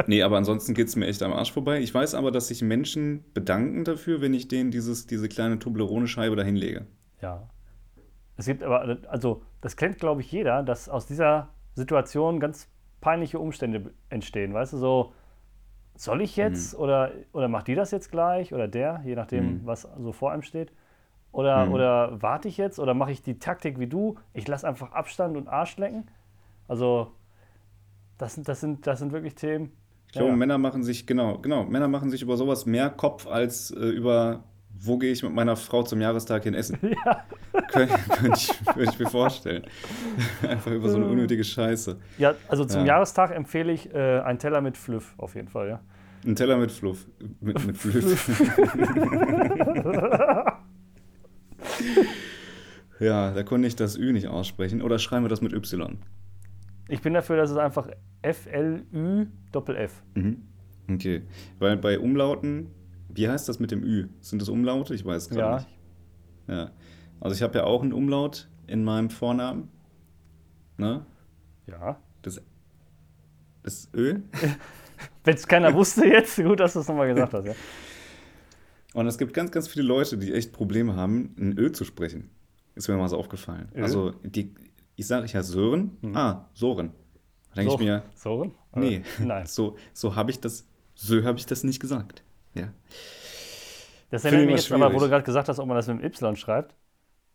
[0.07, 1.81] Nee, aber ansonsten geht es mir echt am Arsch vorbei.
[1.81, 6.37] Ich weiß aber, dass sich Menschen bedanken dafür, wenn ich denen dieses, diese kleine Toblerone-Scheibe
[6.37, 6.87] da hinlege.
[7.21, 7.49] Ja.
[8.37, 12.69] Es gibt aber, also das kennt, glaube ich, jeder, dass aus dieser Situation ganz
[13.01, 14.55] peinliche Umstände entstehen.
[14.55, 15.13] Weißt du, so
[15.97, 19.67] soll ich jetzt oder, oder macht die das jetzt gleich oder der, je nachdem, Mhm.
[19.67, 20.73] was so vor einem steht?
[21.33, 21.73] Oder, Mhm.
[21.73, 24.17] oder warte ich jetzt oder mache ich die Taktik wie du?
[24.35, 26.07] Ich lasse einfach Abstand und Arsch lecken?
[26.69, 27.13] Also,
[28.19, 29.73] das, sind- das, sind, das sind wirklich Themen.
[30.09, 30.37] Ich glaube, Ja.
[30.37, 34.45] Männer machen sich, genau, genau, Männer machen sich über sowas mehr Kopf als äh, über,
[34.83, 36.79] wo gehe ich mit meiner Frau zum Jahrestag hin essen.
[37.05, 37.25] Ja.
[37.73, 39.65] Könnte könnt ich, würde ich mir vorstellen.
[40.49, 41.99] Einfach über so eine unnötige Scheiße.
[42.19, 42.95] Ja, also zum Ja.
[42.95, 45.81] Jahrestag empfehle ich äh, einen Teller mit Flüff auf jeden Fall, ja.
[46.25, 47.07] Ein Teller mit Fluff.
[47.41, 48.31] Mit, mit Fluff.
[52.99, 54.83] ja, da konnte ich das Ü nicht aussprechen.
[54.83, 55.99] Oder schreiben wir das mit Y?
[56.89, 57.89] Ich bin dafür, dass es einfach
[58.23, 60.03] F-L-Ü Doppel F.
[60.15, 60.43] Mhm.
[60.91, 61.23] Okay.
[61.59, 62.69] Weil bei Umlauten,
[63.15, 64.09] wie heißt das mit dem Ü?
[64.21, 64.95] Sind das Umlaute?
[64.95, 65.69] Ich weiß es gerade Ja, nicht.
[66.49, 66.71] Ja.
[67.21, 69.69] Also ich habe ja auch einen Umlaut in meinem Vornamen.
[70.77, 71.05] Ne?
[71.67, 72.01] ja.
[72.23, 72.41] Das,
[73.63, 74.21] das Ö.
[75.25, 77.55] Wenn es keiner wusste jetzt, gut, dass du es nochmal gesagt hast, ja.
[78.95, 82.31] Und es gibt ganz, ganz viele Leute, die echt Probleme haben, ein Ö zu sprechen.
[82.75, 83.69] Ist mir mal so aufgefallen.
[83.75, 83.83] Ö?
[83.83, 84.55] Also, die,
[84.97, 85.97] ich sage ich ja Sören.
[86.15, 86.93] Ah, Soren.
[87.51, 88.53] Da denke So- ich mir, Soren?
[88.75, 89.47] nee, Äh, Nein.
[89.47, 92.23] so, so habe ich das, so habe ich das nicht gesagt.
[92.55, 92.69] Ja.
[94.11, 95.11] Das erinnert ich mich jetzt immer aber, wo du schwierig.
[95.13, 96.75] gerade gesagt hast, ob man das mit dem Y schreibt.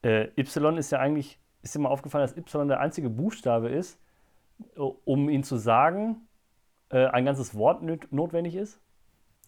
[0.04, 4.00] Äh, y ist ja eigentlich, ist dir mal aufgefallen, dass Y der einzige Buchstabe ist,
[4.78, 6.28] o- um ihn zu sagen,
[6.90, 7.82] äh, ein ganzes Wort
[8.12, 8.80] notwendig ist.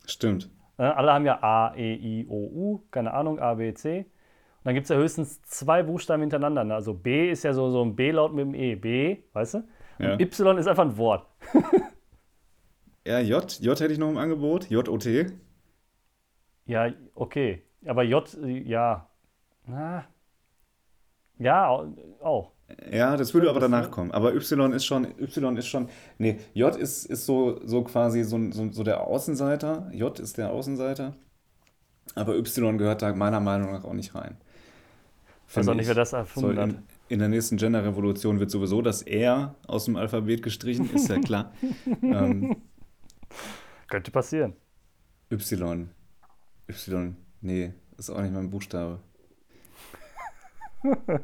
[0.05, 0.49] Stimmt.
[0.77, 3.99] Äh, alle haben ja A, E, I, O, U, keine Ahnung, A, B, C.
[3.99, 4.05] Und
[4.63, 6.63] dann gibt es ja höchstens zwei Buchstaben hintereinander.
[6.63, 6.73] Ne?
[6.75, 8.75] Also B ist ja so, so ein B-Laut mit dem E.
[8.75, 9.63] B, weißt du?
[9.99, 10.13] Ja.
[10.13, 11.27] Und Y ist einfach ein Wort.
[13.05, 14.69] Ja, J, J hätte ich noch im Angebot.
[14.69, 15.27] J-O-T.
[16.67, 17.63] Ja, okay.
[17.85, 19.09] Aber J, ja.
[19.65, 20.05] Na.
[21.39, 22.51] Ja, au- auch.
[22.91, 23.91] Ja, das würde aber danach so?
[23.91, 24.11] kommen.
[24.11, 28.51] Aber Y ist schon, Y ist schon, nee, J ist, ist so, so quasi so,
[28.51, 29.89] so, so der Außenseiter.
[29.93, 31.15] J ist der Außenseiter.
[32.15, 34.37] Aber Y gehört da meiner Meinung nach auch nicht rein.
[35.45, 35.87] Finde auch nicht, ich.
[35.87, 36.71] wer das erfunden hat.
[36.71, 41.19] in, in der nächsten Gender-Revolution wird sowieso das R aus dem Alphabet gestrichen, ist ja
[41.19, 41.53] klar.
[42.01, 42.57] ähm,
[43.87, 44.55] Könnte passieren.
[45.31, 45.89] y.
[46.69, 47.15] Y.
[47.41, 48.99] Nee, ist auch nicht mein Buchstabe.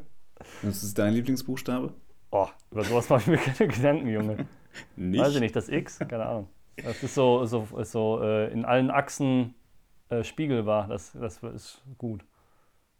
[0.62, 1.94] Was ist dein Lieblingsbuchstabe?
[2.30, 4.46] Oh, über sowas mache ich mir keine Gedanken, Junge.
[4.96, 5.20] Nicht.
[5.20, 5.98] Weiß ich nicht, das X?
[6.00, 6.48] Keine Ahnung.
[6.76, 9.54] Das ist so, so, so äh, in allen Achsen
[10.08, 10.88] äh, spiegelbar.
[10.88, 12.24] Das, das ist gut.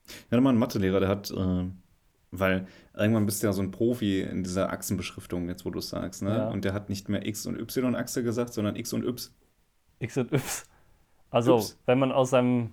[0.07, 1.65] Ich hatte mal einen Mathelehrer, der hat, äh,
[2.31, 5.89] weil irgendwann bist du ja so ein Profi in dieser Achsenbeschriftung, jetzt wo du es
[5.89, 6.37] sagst, ne?
[6.37, 6.49] Ja.
[6.49, 9.35] Und der hat nicht mehr X und Y-Achse gesagt, sondern X und Y.
[9.99, 10.43] X und Y.
[11.35, 11.79] Also, Yps.
[11.87, 12.73] wenn man aus seinem,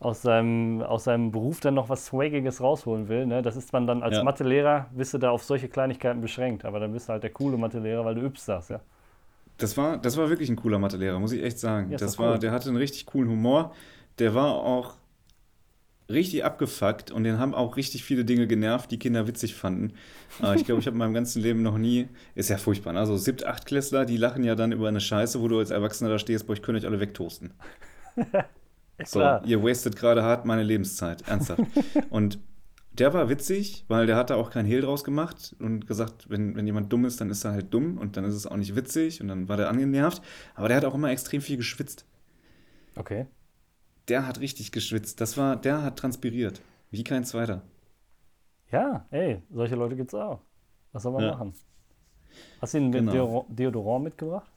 [0.00, 3.86] aus, seinem, aus seinem Beruf dann noch was Swaggiges rausholen will, ne, das ist man
[3.86, 4.22] dann als Ja.
[4.22, 6.64] Mathelehrer, bist du da auf solche Kleinigkeiten beschränkt.
[6.64, 8.80] Aber dann bist du halt der coole Mathelehrer, weil du Yps sagst, ja.
[9.58, 11.90] Das war, das war wirklich ein cooler Mathelehrer, muss ich echt sagen.
[11.90, 12.30] Ja, das doch cool.
[12.32, 13.72] war, der hatte einen richtig coolen Humor.
[14.18, 14.94] Der war auch
[16.08, 19.94] richtig abgefuckt und den haben auch richtig viele Dinge genervt, die Kinder witzig fanden.
[20.40, 23.00] Aber ich glaube, ich habe in meinem ganzen Leben noch nie, ist ja furchtbar, ne?
[23.00, 26.18] Also Siebt-, Achtklässler, die lachen ja dann über eine Scheiße, wo du als Erwachsener da
[26.18, 27.52] stehst, boah, ich könnte euch alle wegtoasten.
[29.04, 31.62] So, ihr wastet gerade hart meine Lebenszeit, ernsthaft.
[32.10, 32.38] und
[32.92, 36.54] der war witzig, weil der hat da auch kein Hehl draus gemacht und gesagt, wenn,
[36.54, 38.76] wenn jemand dumm ist, dann ist er halt dumm und dann ist es auch nicht
[38.76, 40.22] witzig und dann war der angenervt.
[40.54, 42.06] Aber der hat auch immer extrem viel geschwitzt.
[42.94, 43.26] Okay.
[44.08, 45.20] Der hat richtig geschwitzt.
[45.20, 46.60] Das war, der hat transpiriert.
[46.90, 47.62] Wie kein zweiter.
[48.70, 50.40] Ja, ey, solche Leute gibt's auch.
[50.92, 51.30] Was soll man Ja.
[51.32, 51.54] machen?
[52.60, 53.12] Hast du ihnen Genau.
[53.12, 54.50] Deodor- Deodorant mitgebracht?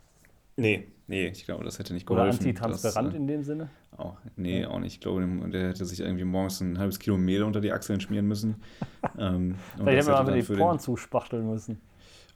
[0.55, 0.87] Nee.
[1.07, 2.39] Nee, ich glaube, das hätte nicht Oder geholfen.
[2.39, 3.69] antitransparent Das, äh, in dem Sinne?
[3.95, 4.95] auch, nee, auch nicht.
[4.95, 8.27] Ich glaube, der hätte sich irgendwie morgens ein halbes Kilo Mehl unter die Achseln schmieren
[8.27, 8.61] müssen.
[9.19, 11.79] ähm, Vielleicht hätte einfach dann die für den- Poren zuspachteln müssen.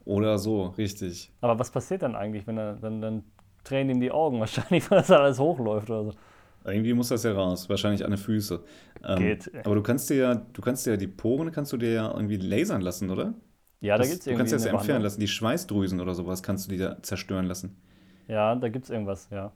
[0.04, 1.30] Oder so, richtig.
[1.40, 3.24] Aber was passiert dann eigentlich, wenn er dann, dann
[3.64, 6.12] tränen ihm die Augen wahrscheinlich, weil das alles hochläuft oder so.
[6.64, 8.58] Irgendwie muss das ja raus, wahrscheinlich an den Füßen.
[9.04, 9.50] Ähm, Geht.
[9.64, 12.12] Aber du kannst dir ja, du kannst dir ja die Poren, kannst du dir ja
[12.14, 13.34] irgendwie lasern lassen, oder?
[13.80, 15.02] Ja, da gibt es du irgendwie kannst das ja entfernen Behandlung.
[15.02, 15.20] lassen.
[15.20, 17.76] Die Schweißdrüsen oder sowas kannst du dir da zerstören lassen.
[18.28, 19.52] Ja, da gibt es irgendwas, ja.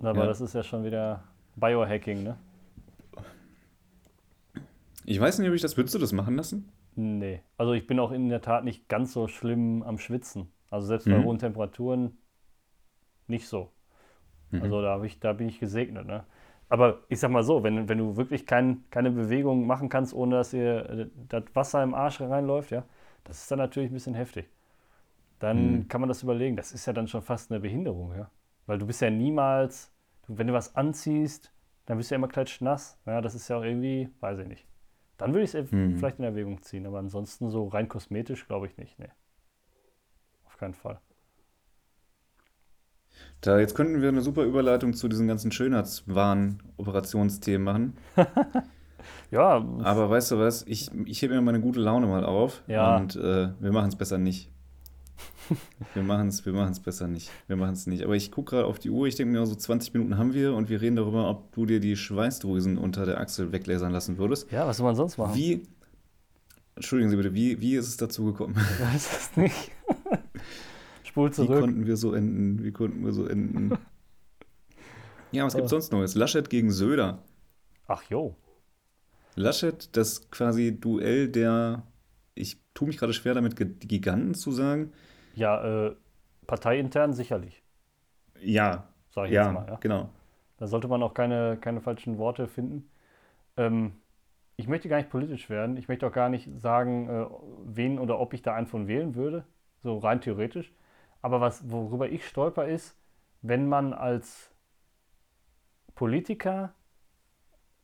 [0.00, 0.26] Aber Ja.
[0.26, 1.24] das ist ja schon wieder
[1.56, 2.38] Biohacking, ne?
[5.04, 6.68] Ich weiß nicht, ob ich das, würdest du das machen lassen?
[6.94, 7.42] Nee.
[7.58, 10.52] Also ich bin auch in der Tat nicht ganz so schlimm am Schwitzen.
[10.70, 11.24] Also selbst bei Mhm.
[11.24, 12.18] hohen Temperaturen
[13.26, 13.72] nicht so.
[14.52, 14.62] Mhm.
[14.62, 16.24] Also da, ich, da bin ich gesegnet, ne?
[16.68, 20.36] Aber ich sag mal so, wenn, wenn du wirklich kein, keine Bewegung machen kannst, ohne
[20.36, 22.84] dass dir äh, das Wasser im Arsch reinläuft, ja,
[23.24, 24.48] das ist dann natürlich ein bisschen heftig.
[25.40, 25.88] Dann Mhm.
[25.88, 26.56] kann man das überlegen.
[26.56, 28.30] Das ist ja dann schon fast eine Behinderung, ja.
[28.66, 29.92] Weil du bist ja niemals,
[30.26, 31.52] du, wenn du was anziehst,
[31.86, 32.98] dann bist du ja immer klatschnass.
[33.06, 34.66] Ja, das ist ja auch irgendwie, weiß ich nicht.
[35.18, 35.98] Dann würde ich es Mhm.
[35.98, 38.98] vielleicht in Erwägung ziehen, aber ansonsten so rein kosmetisch glaube ich nicht.
[38.98, 39.10] Nee.
[40.46, 41.00] Auf keinen Fall.
[43.42, 47.92] Da jetzt könnten wir eine super Überleitung zu diesen ganzen Schönheitswahn-Operationsthemen machen.
[49.32, 50.62] Ja, Aber weißt du was?
[50.68, 52.98] Ich, ich hebe mir meine gute Laune mal auf Ja.
[52.98, 54.48] und äh, wir machen es besser nicht.
[55.94, 57.30] Wir machen es wir machen's besser nicht.
[57.48, 58.04] Wir machen es nicht.
[58.04, 59.06] Aber ich gucke gerade auf die Uhr.
[59.06, 61.80] Ich denke mir, so 20 Minuten haben wir und wir reden darüber, ob du dir
[61.80, 64.50] die Schweißdrüsen unter der Achsel weglasern lassen würdest.
[64.52, 65.34] ja, was soll man sonst machen?
[65.34, 65.62] Wie,
[66.76, 68.54] entschuldigen Sie bitte, wie, wie ist es dazu gekommen?
[68.56, 69.70] Ich weiß es nicht.
[71.12, 71.50] Spul Wie zurück.
[71.50, 72.64] konnten wir so enden?
[72.64, 73.78] Wie konnten wir so enden?
[75.32, 76.14] Ja, was gibt sonst Neues?
[76.14, 77.22] Laschet gegen Söder.
[77.86, 78.36] Ach jo.
[79.36, 81.86] Laschet, das quasi Duell der,
[82.34, 84.92] ich tue mich gerade schwer damit, Giganten zu sagen.
[85.34, 85.96] Ja, äh,
[86.46, 87.62] parteiintern sicherlich,
[88.42, 89.66] Ja, sage ich ja, jetzt mal.
[89.68, 89.80] Ja.
[89.80, 90.10] genau.
[90.58, 92.90] Da sollte man auch keine, keine falschen Worte finden.
[93.56, 93.94] Ähm,
[94.56, 95.76] ich möchte gar nicht politisch werden.
[95.78, 97.26] Ich möchte auch gar nicht sagen, äh,
[97.66, 99.46] wen oder ob ich da einen von wählen würde.
[99.82, 100.72] So rein theoretisch.
[101.22, 102.96] Aber was, worüber ich stolper, ist,
[103.42, 104.50] wenn man als
[105.94, 106.74] Politiker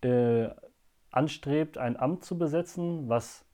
[0.02, 0.48] äh,
[1.10, 3.44] anstrebt, ein Amt zu besetzen, was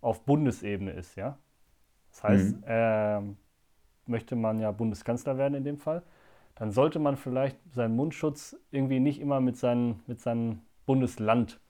[0.00, 1.38] auf Bundesebene ist, ja.
[2.10, 2.64] Das heißt, Mhm.
[2.66, 3.36] ähm,
[4.06, 6.02] möchte man ja Bundeskanzler werden in dem Fall,
[6.56, 11.60] dann sollte man vielleicht seinen Mundschutz irgendwie nicht immer mit, seinen, mit seinem Bundesland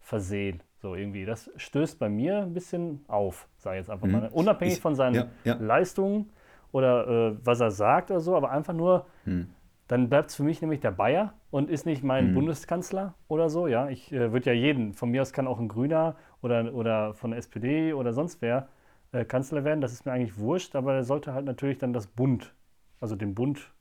[0.00, 0.62] versehen.
[0.80, 1.26] So irgendwie.
[1.26, 4.12] Das stößt bei mir ein bisschen auf, sage ich jetzt einfach Mhm.
[4.12, 4.28] mal.
[4.32, 5.54] Unabhängig Ich- von seinen ja, ja.
[5.56, 6.30] Leistungen
[6.72, 9.48] oder äh, was er sagt oder so, aber einfach nur, Hm.
[9.88, 12.34] dann bleibt es für mich nämlich der Bayer und ist nicht mein Mhm.
[12.34, 13.66] Bundeskanzler oder so.
[13.66, 17.14] Ja, ich äh, würde ja jeden, von mir aus kann auch ein Grüner oder, oder
[17.14, 18.68] von der SPD oder sonst wer
[19.12, 19.80] äh, Kanzler werden.
[19.80, 22.54] Das ist mir eigentlich wurscht, aber er sollte halt natürlich dann das Bund,
[23.00, 23.72] also den Bund,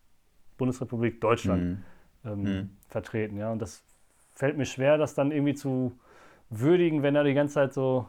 [0.57, 1.83] Bundesrepublik Deutschland Hm.
[2.25, 2.69] ähm, Mhm.
[2.89, 3.37] vertreten.
[3.37, 3.83] Ja, und das
[4.33, 5.93] fällt mir schwer, das dann irgendwie zu
[6.49, 8.07] würdigen, wenn er die ganze Zeit so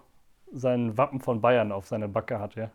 [0.53, 2.55] sein Wappen von Bayern auf seiner Backe hat.
[2.55, 2.71] Ja,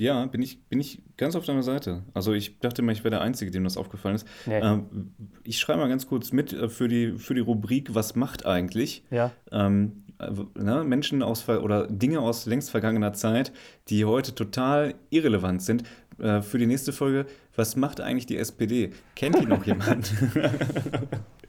[0.00, 2.02] Ja, bin ich, bin ich ganz auf deiner Seite.
[2.14, 4.26] Also ich dachte mal, ich wäre der Einzige, dem das aufgefallen ist.
[4.46, 4.58] Nee.
[4.58, 5.12] Ähm,
[5.44, 9.04] ich schreibe mal ganz kurz mit äh, für die, für die Rubrik Was macht eigentlich?
[9.10, 9.30] ja.
[9.52, 13.52] Ähm, äh, ne, Menschen aus oder Dinge aus längst vergangener Zeit,
[13.88, 15.82] die heute total irrelevant sind.
[16.18, 18.90] Äh, für die nächste Folge, was macht eigentlich die SPD?
[19.16, 20.12] Kennt die noch jemand?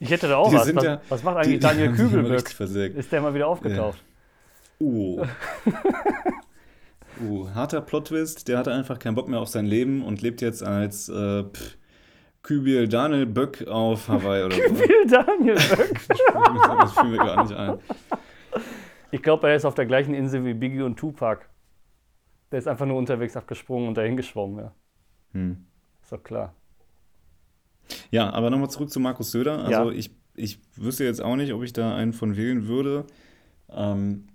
[0.04, 0.76] Ich hätte da auch Die was.
[0.76, 2.60] Was, ja- was macht eigentlich Die- Daniel Kübelböck?
[2.98, 4.00] Ist der mal wieder aufgetaucht?
[4.80, 5.24] Oh.
[7.24, 8.48] uh, harter Plot-Twist.
[8.48, 11.78] Der hatte einfach keinen Bock mehr auf sein Leben und lebt jetzt als äh, pff,
[12.44, 14.62] Daniel Böck auf Hawaii oder so.
[14.62, 16.00] Will Daniel Böck?
[16.82, 17.78] das fiel mir gar nicht ein.
[19.12, 21.46] Ich glaube, er ist auf der gleichen Insel wie Biggie und Tupac.
[22.52, 24.60] Der ist einfach nur unterwegs abgesprungen und dahin geschwommen.
[24.60, 24.72] Ja.
[25.34, 25.66] Hm.
[26.02, 26.56] Ist doch klar.
[28.10, 29.60] Ja, aber nochmal zurück zu Markus Söder.
[29.64, 29.98] Also Ja.
[29.98, 33.06] ich, ich wüsste jetzt auch nicht, ob ich da einen von wählen würde.
[33.70, 34.28] Ähm,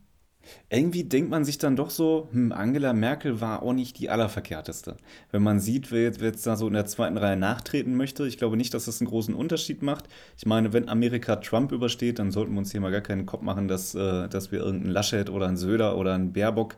[0.69, 4.97] irgendwie denkt man sich dann doch so, hm, Angela Merkel war auch nicht die allerverkehrteste.
[5.31, 8.27] Wenn man sieht, wer jetzt, wer jetzt da so in der zweiten Reihe nachtreten möchte,
[8.27, 10.05] ich glaube nicht, dass das einen großen Unterschied macht.
[10.37, 13.43] Ich meine, wenn Amerika Trump übersteht, dann sollten wir uns hier mal gar keinen Kopf
[13.43, 16.77] machen, dass, äh, dass wir irgendeinen Laschet oder einen Söder oder einen Baerbock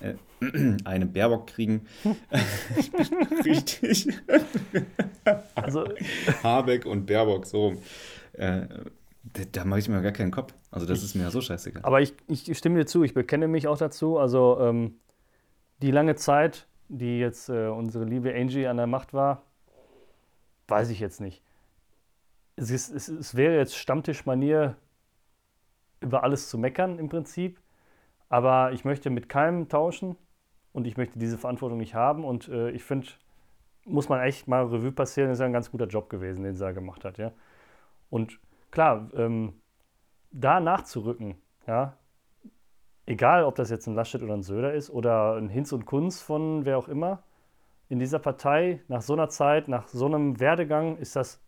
[0.00, 0.14] äh,
[0.84, 1.86] eine Baerbock kriegen.
[3.44, 4.08] richtig.
[5.54, 5.84] Also,
[6.42, 7.78] Habeck und Baerbock, so rum.
[8.32, 8.66] Äh,
[9.44, 10.54] da, mache ich mir gar keinen Kopf.
[10.70, 11.84] Also das ist mir ja so scheißegal.
[11.84, 14.18] aber ich, ich stimme dir zu, ich bekenne mich auch dazu.
[14.18, 14.98] Also, ähm,
[15.82, 19.42] die lange Zeit, die jetzt äh, unsere liebe Angie an der Macht war,
[20.68, 21.42] weiß ich jetzt nicht.
[22.56, 24.76] Es, ist, es, es wäre jetzt Stammtischmanier,
[26.00, 27.60] über alles zu meckern im Prinzip.
[28.28, 30.16] Aber ich möchte mit keinem tauschen
[30.72, 32.24] und ich möchte diese Verantwortung nicht haben.
[32.24, 33.08] Und äh, ich finde,
[33.84, 36.54] muss man echt mal Revue passieren, das ist ja ein ganz guter Job gewesen, den
[36.54, 37.32] sie da gemacht hat, ja.
[38.10, 38.38] Und
[38.76, 39.54] klar, ähm,
[40.32, 41.36] da nachzurücken,
[41.66, 41.96] ja,
[43.06, 46.20] egal ob das jetzt ein Laschet oder ein Söder ist oder ein Hinz und Kunz
[46.20, 47.22] von wer auch immer,
[47.88, 51.40] in dieser Partei, nach so einer Zeit, nach so einem Werdegang, ist das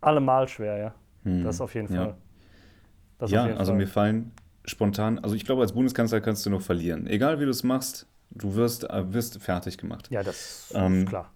[0.00, 0.94] allemal schwer, ja.
[1.24, 2.04] Hm, Das auf jeden ja.
[2.04, 2.16] Fall.
[3.26, 3.78] Ja, jeden also Fall.
[3.78, 4.32] mir fallen
[4.64, 7.06] spontan, also ich glaube, als Bundeskanzler kannst du nur verlieren.
[7.06, 10.08] Egal wie du es machst, du wirst, äh, wirst fertig gemacht.
[10.10, 11.30] Ja, das Ähm, ist klar.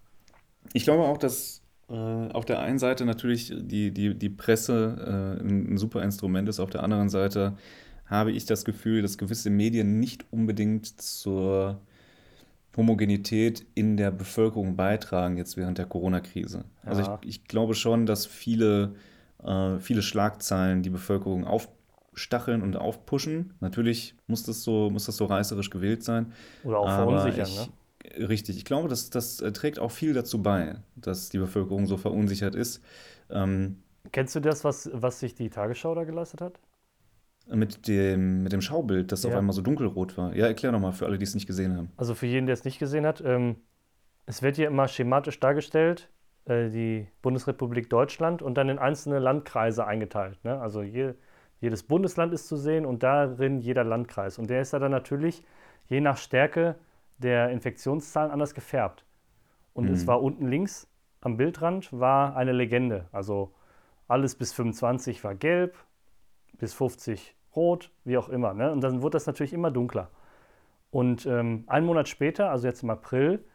[0.73, 1.60] Ich glaube auch, dass
[1.95, 6.69] auf der einen Seite natürlich die, die, die Presse äh, ein, super Instrument ist, auf
[6.69, 7.57] der anderen Seite
[8.05, 11.79] habe ich das Gefühl, dass gewisse Medien nicht unbedingt zur
[12.75, 16.65] Homogenität in der Bevölkerung beitragen, jetzt während der Corona-Krise.
[16.85, 17.19] Also Ja.
[17.21, 18.95] ich, ich glaube schon, dass viele,
[19.43, 23.53] äh, viele Schlagzeilen die Bevölkerung aufstacheln und aufpushen.
[23.59, 26.31] Natürlich muss das so, muss das so reißerisch gewählt sein.
[26.63, 27.67] Oder auch verunsichern, ich, ne?
[28.17, 31.97] Richtig, ich glaube, das, das äh, trägt auch viel dazu bei, dass die Bevölkerung so
[31.97, 32.81] verunsichert ist.
[33.29, 36.59] Ähm, Kennst du das, was, was sich die Tagesschau da geleistet hat?
[37.47, 39.39] mit dem, mit dem Schaubild, das auf Ja.
[39.39, 40.35] einmal so dunkelrot war.
[40.35, 41.89] Ja, erklär nochmal für alle, die es nicht gesehen haben.
[41.97, 43.57] Also für jeden, der es nicht gesehen hat, ähm,
[44.25, 46.09] es wird hier immer schematisch dargestellt,
[46.45, 50.43] äh, die Bundesrepublik Deutschland und dann in einzelne Landkreise eingeteilt.
[50.43, 50.59] Ne?
[50.59, 51.13] Also je,
[51.59, 54.37] jedes Bundesland ist zu sehen und darin jeder Landkreis.
[54.39, 55.43] Und der ist ja dann natürlich
[55.89, 56.75] je nach Stärke
[57.21, 59.05] der Infektionszahlen anders gefärbt.
[59.73, 59.93] Und mhm.
[59.93, 60.87] es war unten links
[61.21, 63.05] am Bildrand war eine Legende.
[63.11, 63.53] Also
[64.07, 65.77] alles bis 25 war gelb,
[66.57, 68.53] bis 50 rot, wie auch immer.
[68.53, 68.71] Ne?
[68.71, 70.09] Und dann wurde das natürlich immer dunkler.
[70.89, 73.45] Und ähm, einen Monat später, also jetzt im April,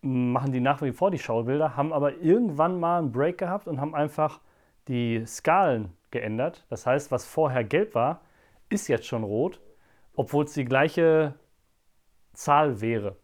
[0.00, 3.80] machen die nach wie vor die Schaubilder, haben aber irgendwann mal einen Break gehabt und
[3.80, 4.40] haben einfach
[4.88, 6.66] die Skalen geändert.
[6.68, 8.20] Das heißt, was vorher gelb war,
[8.68, 9.60] ist jetzt schon rot,
[10.14, 11.34] obwohl es die gleiche
[12.34, 13.16] Zahl wäre.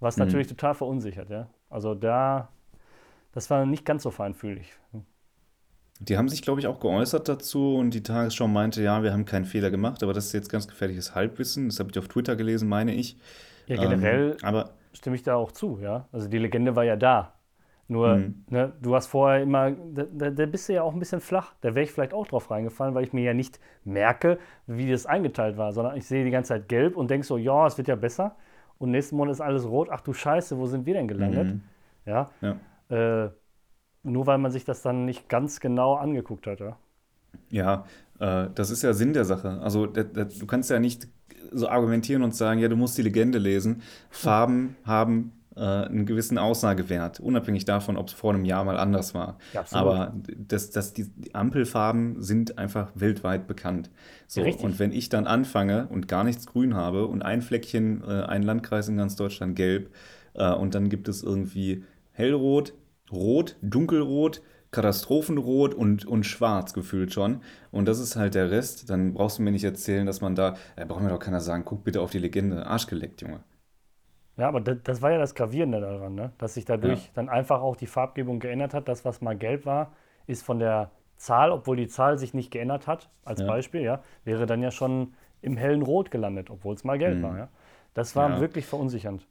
[0.00, 0.24] Was mhm.
[0.24, 1.30] natürlich total verunsichert.
[1.30, 1.48] Ja?
[1.70, 2.48] Also da,
[3.32, 4.72] das war nicht ganz so feinfühlig.
[6.00, 9.24] Die haben sich, glaube ich, auch geäußert dazu und die Tagesschau meinte, ja, wir haben
[9.24, 11.68] keinen Fehler gemacht, aber das ist jetzt ganz gefährliches Halbwissen.
[11.68, 13.18] Das habe ich auf Twitter gelesen, meine ich.
[13.66, 16.08] Ja, generell ähm, aber, stimme ich da auch zu, ja.
[16.12, 17.34] Also die Legende war ja da.
[17.90, 18.44] Nur, mhm.
[18.50, 21.54] ne, du hast vorher immer, da, da, bist du ja auch ein bisschen flach.
[21.62, 25.06] Da wäre ich vielleicht auch drauf reingefallen, weil ich mir ja nicht merke, wie das
[25.06, 27.88] eingeteilt war, sondern ich sehe die ganze Zeit gelb und denke so, ja, es wird
[27.88, 28.36] ja besser.
[28.76, 29.88] Und nächsten Monat ist alles rot.
[29.90, 31.46] Ach du Scheiße, wo sind wir denn gelandet?
[31.46, 31.62] Mhm.
[32.04, 32.30] Ja.
[32.42, 33.24] ja.
[33.24, 33.30] Äh,
[34.02, 36.76] nur weil man sich das dann nicht ganz genau angeguckt hat, ja.
[37.50, 37.84] Ja,
[38.20, 39.60] äh, das ist ja Sinn der Sache.
[39.62, 41.08] Also du kannst ja nicht
[41.52, 43.82] so argumentieren und sagen, ja, du musst die Legende lesen.
[44.10, 49.12] Farben haben äh, einen gewissen Aussagewert, unabhängig davon, ob es vor einem Jahr mal anders
[49.14, 49.38] war.
[49.52, 53.90] Ja, Aber das, das, die, die, Ampelfarben sind einfach weltweit bekannt.
[54.26, 54.64] So, Richtig.
[54.64, 58.42] und wenn ich dann anfange und gar nichts grün habe und ein Fleckchen, äh, ein
[58.42, 59.90] Landkreis in ganz Deutschland gelb,
[60.34, 62.72] äh, und dann gibt es irgendwie hellrot,
[63.10, 67.40] Rot, Dunkelrot, Katastrophenrot und, und Schwarz gefühlt schon.
[67.70, 68.90] Und das ist halt der Rest.
[68.90, 71.64] Dann brauchst du mir nicht erzählen, dass man da, da braucht mir doch keiner sagen,
[71.64, 72.66] guck bitte auf die Legende.
[72.66, 73.40] Arschgeleckt, Junge.
[74.38, 76.32] Ja, aber das, das war ja das Gravierende daran, ne?
[76.38, 77.10] dass sich dadurch ja.
[77.14, 78.88] dann einfach auch die Farbgebung geändert hat.
[78.88, 79.92] Das, was mal gelb war,
[80.26, 83.46] ist von der Zahl, obwohl die Zahl sich nicht geändert hat, als ja.
[83.46, 87.22] Beispiel, ja, wäre dann ja schon im hellen Rot gelandet, obwohl es mal gelb mhm.
[87.22, 87.36] war.
[87.36, 87.48] Ja?
[87.94, 88.40] Das war ja.
[88.40, 89.26] wirklich verunsichernd.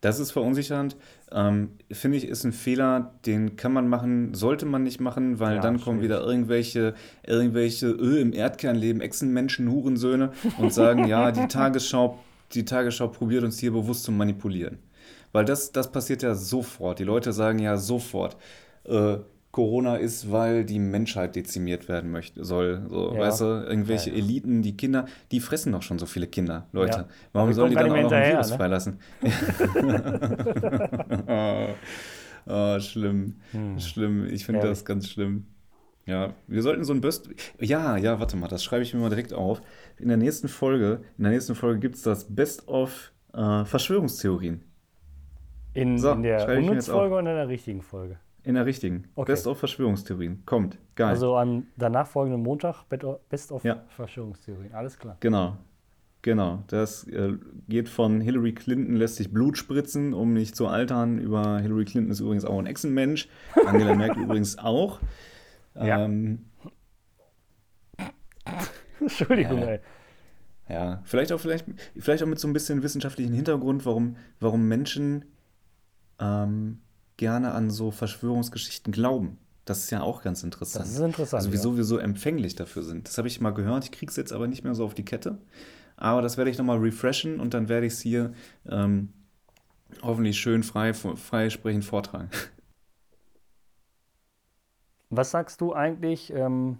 [0.00, 0.96] Das ist verunsichernd.
[1.30, 5.56] Ähm, Finde ich, ist ein Fehler, den kann man machen, sollte man nicht machen, weil
[5.56, 11.30] ja, dann kommen wieder irgendwelche, irgendwelche Öl im Erdkern leben, Echsenmenschen, Hurensöhne und sagen, ja,
[11.30, 12.18] die Tagesschau,
[12.54, 14.78] die Tagesschau probiert uns hier bewusst zu manipulieren.
[15.32, 16.98] Weil das, das passiert ja sofort.
[16.98, 18.36] Die Leute sagen ja sofort,
[18.84, 19.16] äh,
[19.50, 22.86] Corona ist, weil die Menschheit dezimiert werden möchte, soll.
[22.88, 23.20] So, ja.
[23.20, 24.22] weißt du, irgendwelche ja, ja.
[24.22, 27.06] Eliten, die Kinder, die fressen doch schon so viele Kinder, Leute.
[27.32, 28.56] Warum sollen die dann auch noch ein Virus ne?
[28.56, 28.98] freilassen?
[32.46, 33.36] oh, oh, schlimm.
[33.52, 33.78] Hm.
[33.78, 34.26] Schlimm.
[34.26, 35.46] Ich finde das ganz schlimm.
[36.06, 37.30] Ja, wir sollten so ein Best.
[37.60, 39.62] Ja, ja, warte mal, das schreibe ich mir mal direkt auf.
[39.98, 44.64] In der nächsten Folge, in der nächsten Folge gibt es das Best of äh, Verschwörungstheorien.
[45.74, 48.18] In, so, in der Unnützfolge oder in der richtigen Folge?
[48.44, 49.04] In der richtigen.
[49.14, 49.32] Okay.
[49.32, 50.42] Best of Verschwörungstheorien.
[50.44, 50.76] Kommt.
[50.96, 51.08] Geil.
[51.08, 52.84] Also am danach folgenden Montag
[53.28, 53.84] Best of ja.
[53.88, 54.74] Verschwörungstheorien.
[54.74, 55.16] Alles klar.
[55.20, 55.56] Genau.
[56.22, 56.62] Genau.
[56.68, 57.34] Das äh,
[57.68, 61.18] geht von Hillary Clinton lässt sich Blut spritzen, um nicht zu altern.
[61.18, 63.28] Über Hillary Clinton ist übrigens auch ein Echsenmensch.
[63.64, 65.00] Angela Merkel übrigens auch.
[65.76, 66.46] Ähm,
[69.00, 69.80] Entschuldigung, äh, ey.
[70.68, 71.66] Ja, vielleicht auch, vielleicht,
[71.98, 75.24] vielleicht auch mit so ein bisschen wissenschaftlichen Hintergrund, warum, warum Menschen
[76.18, 76.80] ähm,
[77.16, 79.38] gerne an so Verschwörungsgeschichten glauben.
[79.64, 80.84] Das ist ja auch ganz interessant.
[80.84, 81.40] Das ist interessant.
[81.40, 81.76] Also wieso ja.
[81.78, 83.06] wir so empfänglich dafür sind.
[83.06, 83.84] Das habe ich mal gehört.
[83.84, 85.38] Ich kriege es jetzt aber nicht mehr so auf die Kette.
[85.96, 88.32] Aber das werde ich nochmal refreshen und dann werde ich es hier
[88.68, 89.12] ähm,
[90.02, 92.30] hoffentlich schön frei, frei sprechend vortragen.
[95.14, 96.78] Was sagst du eigentlich ähm,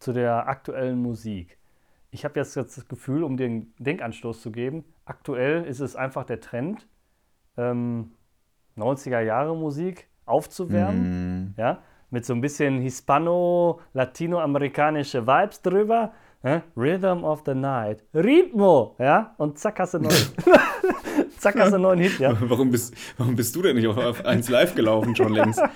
[0.00, 1.56] zu der aktuellen Musik?
[2.10, 6.40] Ich habe jetzt das Gefühl, um den Denkanstoß zu geben, aktuell ist es einfach der
[6.40, 6.88] Trend,
[7.56, 8.10] ähm,
[8.76, 11.54] 90er Jahre Musik aufzuwärmen, mm.
[11.56, 11.78] ja,
[12.10, 16.10] mit so ein bisschen hispano-latinoamerikanische Vibes drüber.
[16.42, 16.62] Ja?
[16.76, 20.12] Rhythm of the Night, Ritmo, ja, und zack hast du neuen,
[21.38, 22.36] zack hast du einen neuen Hit, ja.
[22.40, 25.62] Warum bist, warum bist du denn nicht auf 1 Live gelaufen schon längst?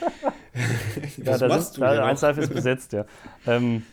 [1.25, 3.05] Was ja, machst ist, du da, 1 Live ist besetzt, ja.
[3.47, 3.85] Ähm,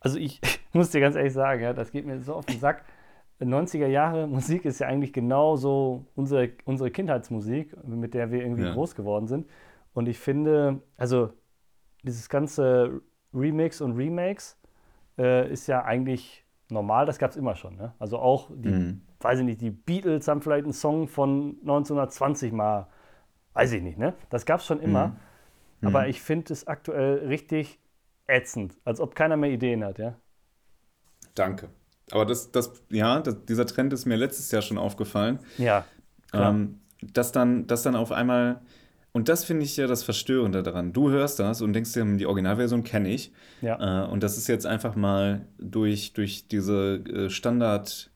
[0.00, 0.40] also ich
[0.72, 2.84] muss dir ganz ehrlich sagen, ja, das geht mir so auf den Sack.
[3.40, 8.62] 90er Jahre Musik ist ja eigentlich genau so unsere, unsere Kindheitsmusik, mit der wir irgendwie
[8.62, 8.72] ja.
[8.72, 9.48] groß geworden sind.
[9.94, 11.32] Und ich finde, also
[12.04, 13.00] dieses ganze
[13.34, 14.56] Remix und Remakes
[15.18, 17.76] äh, ist ja eigentlich normal, das gab es immer schon.
[17.76, 17.92] Ne?
[17.98, 19.02] Also auch die, mhm.
[19.20, 22.86] weiß ich nicht, die Beatles haben vielleicht einen Song von 1920 mal,
[23.54, 24.14] weiß ich nicht, ne?
[24.30, 25.08] Das gab es schon immer.
[25.08, 25.16] Mhm.
[25.82, 26.10] Aber mhm.
[26.10, 27.78] ich finde es aktuell richtig
[28.26, 30.16] ätzend, als ob keiner mehr Ideen hat, ja.
[31.34, 31.68] Danke.
[32.10, 35.38] Aber das, das ja, das, dieser Trend ist mir letztes Jahr schon aufgefallen.
[35.58, 35.84] Ja.
[36.32, 38.60] Ähm, dass dann, dass dann auf einmal,
[39.12, 40.92] und das finde ich ja das Verstörende daran.
[40.92, 43.32] Du hörst das und denkst dir, die Originalversion kenne ich.
[43.60, 44.04] Ja.
[44.04, 48.10] Äh, und das ist jetzt einfach mal durch, durch diese äh, Standard-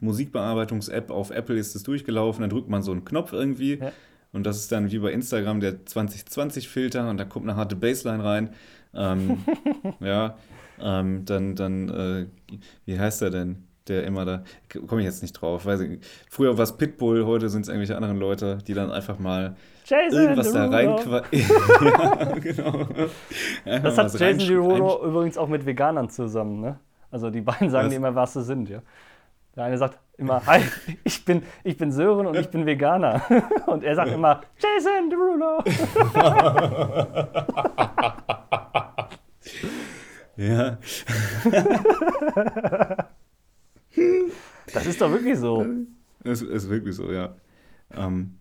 [0.00, 3.92] Musikbearbeitungs-App auf Apple ist es durchgelaufen, dann drückt man so einen Knopf irgendwie Ja.
[4.34, 8.22] Und das ist dann wie bei Instagram der 2020-Filter und da kommt eine harte Bassline
[8.22, 8.50] rein.
[8.92, 9.38] Ähm,
[10.00, 10.36] ja,
[10.80, 12.26] ähm, dann, dann äh,
[12.84, 13.64] wie heißt er denn?
[13.86, 14.44] Der immer da,
[14.86, 16.00] komme ich jetzt nicht drauf, weiß ich.
[16.30, 20.20] Früher war es Pitbull, heute sind es irgendwelche anderen Leute, die dann einfach mal Jason
[20.20, 20.88] irgendwas da rein.
[21.30, 22.88] ja, genau.
[23.66, 26.80] Einfach Das hat Jason Derulo übrigens auch mit Veganern zusammen, ne?
[27.10, 27.94] Also die beiden sagen Was?
[27.94, 28.80] immer, was sie sind, ja.
[29.56, 30.60] Der eine sagt immer, hi,
[31.04, 33.22] ich bin, ich bin Sören und ich bin Veganer.
[33.66, 35.62] Und er sagt immer, Jason Derulo.
[40.36, 40.78] Ja,
[44.72, 45.64] Das ist doch wirklich so.
[46.24, 47.36] Es ist wirklich so, ja.
[47.96, 48.38] Ähm,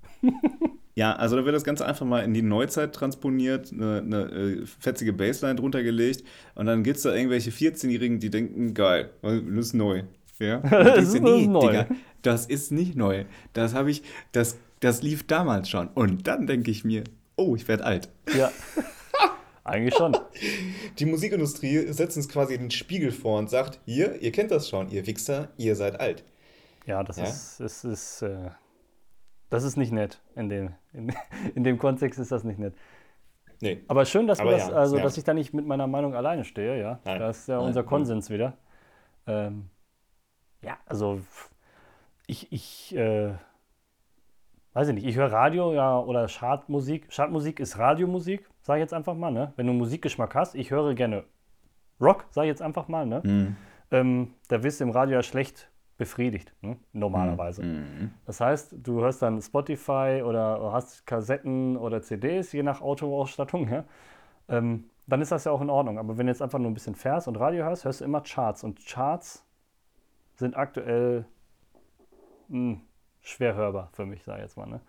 [0.96, 4.66] ja, also da wird das Ganze einfach mal in die Neuzeit transponiert, eine, eine äh,
[4.66, 6.24] fetzige Bassline drunter gelegt
[6.56, 10.04] und dann gibt es da irgendwelche 14-Jährigen, die denken, geil, das ist neu.
[10.48, 10.58] Ja?
[10.70, 11.68] Das ist- das ist neu.
[11.68, 11.88] Digga,
[12.22, 13.26] das ist nicht neu.
[13.54, 15.88] Das habe ich, das, das lief damals schon.
[15.90, 17.04] Und dann denke ich mir,
[17.36, 18.10] oh, ich werde alt.
[18.38, 18.52] Ja.
[19.66, 20.16] Eigentlich schon.
[21.00, 24.90] Die Musikindustrie setzt uns quasi den Spiegel vor und sagt, hier, ihr kennt das schon,
[24.90, 26.24] ihr Wichser, ihr seid alt.
[26.86, 27.24] Ja, das Ja?
[27.24, 28.50] ist, es ist, äh,
[29.50, 30.22] das ist nicht nett.
[30.36, 31.14] In dem, in,
[31.56, 32.74] in dem Kontext ist das nicht nett.
[33.62, 33.82] Nee.
[33.88, 35.04] Aber schön, dass, wir Aber das, ja, also, ja.
[35.04, 37.00] dass ich da nicht mit meiner Meinung alleine stehe, ja.
[37.06, 37.20] Nein.
[37.20, 37.68] Das ist ja Nein.
[37.68, 38.58] unser Konsens wieder.
[39.28, 39.70] Ähm,
[40.64, 41.22] ja, also
[42.28, 43.34] ich, ich äh,
[44.74, 47.10] weiß ich nicht, ich höre Radio ja oder Chartmusik.
[47.12, 49.54] Chartmusik ist Radiomusik, sage ich jetzt einfach mal, ne?
[49.56, 51.24] Wenn du Musikgeschmack hast, ich höre gerne
[52.02, 53.22] Rock, sage ich jetzt einfach mal, ne?
[53.24, 53.56] Mhm.
[53.92, 56.78] Ähm, da wirst du im Radio ja schlecht befriedigt, ne?
[56.92, 57.64] normalerweise.
[57.64, 58.12] Mhm.
[58.26, 63.84] Das heißt, du hörst dann Spotify oder hast Kassetten oder CDs, je nach Autoausstattung, ja?
[64.50, 66.00] ähm, dann ist das ja auch in Ordnung.
[66.00, 68.22] Aber wenn du jetzt einfach nur ein bisschen fährst und Radio hörst, hörst du immer
[68.22, 68.64] Charts.
[68.64, 69.46] Und Charts
[70.36, 71.26] sind aktuell
[72.50, 72.78] mh,
[73.22, 74.68] schwer hörbar für mich, sage ich jetzt mal.
[74.68, 74.82] Ne?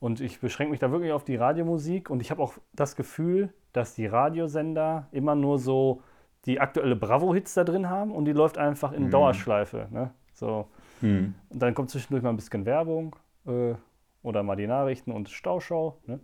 [0.00, 3.52] Und ich beschränke mich da wirklich auf die Radiomusik und ich habe auch das Gefühl,
[3.72, 6.02] dass die Radiosender immer nur so
[6.46, 9.88] die aktuelle Bravo-Hits da drin haben und die läuft einfach in Dauerschleife.
[9.90, 10.10] Ne?
[10.32, 10.68] So.
[11.02, 11.34] Mhm.
[11.50, 13.14] Und dann kommt zwischendurch mal ein bisschen Werbung
[13.46, 13.74] äh,
[14.22, 15.98] oder mal die Nachrichten und Stauschau.
[16.06, 16.18] Ne?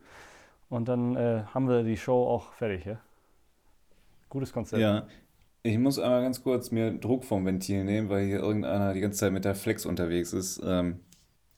[0.70, 2.86] Und dann äh, haben wir die Show auch fertig.
[2.86, 2.98] Ja?
[4.30, 4.80] Gutes Konzept.
[4.80, 5.06] Ja,
[5.66, 9.18] ich muss einmal ganz kurz mir Druck vom Ventil nehmen, weil hier irgendeiner die ganze
[9.18, 10.60] Zeit mit der Flex unterwegs ist.
[10.64, 11.00] Ähm,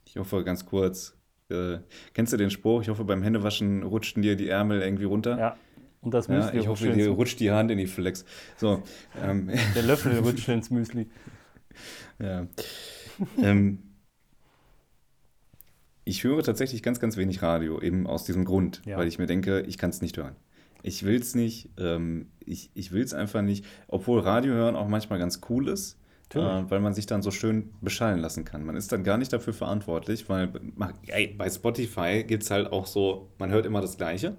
[0.04, 1.16] ich hoffe ganz kurz.
[1.50, 1.78] Äh,
[2.14, 2.82] kennst du den Spruch?
[2.82, 5.38] Ich hoffe, beim Händewaschen rutschten dir die Ärmel irgendwie runter.
[5.38, 5.56] Ja.
[6.00, 8.24] Und das Ja, Müsli ich rutscht hoffe, dir rutscht die Hand in die Flex.
[8.56, 8.82] So,
[9.22, 11.08] ähm, der Löffel rutscht ins Müsli.
[12.18, 12.46] ja.
[13.42, 13.82] ähm,
[16.04, 18.96] ich höre tatsächlich ganz, ganz wenig Radio, eben aus diesem Grund, Ja.
[18.96, 20.36] weil ich mir denke, ich kann es nicht hören.
[20.82, 24.88] Ich will es nicht, ähm, ich, ich will es einfach nicht, obwohl Radio hören auch
[24.88, 25.98] manchmal ganz cool ist,
[26.34, 28.64] äh, weil man sich dann so schön beschallen lassen kann.
[28.64, 30.50] Man ist dann gar nicht dafür verantwortlich, weil
[31.08, 34.36] ey, bei Spotify gibt es halt auch so, man hört immer das Gleiche.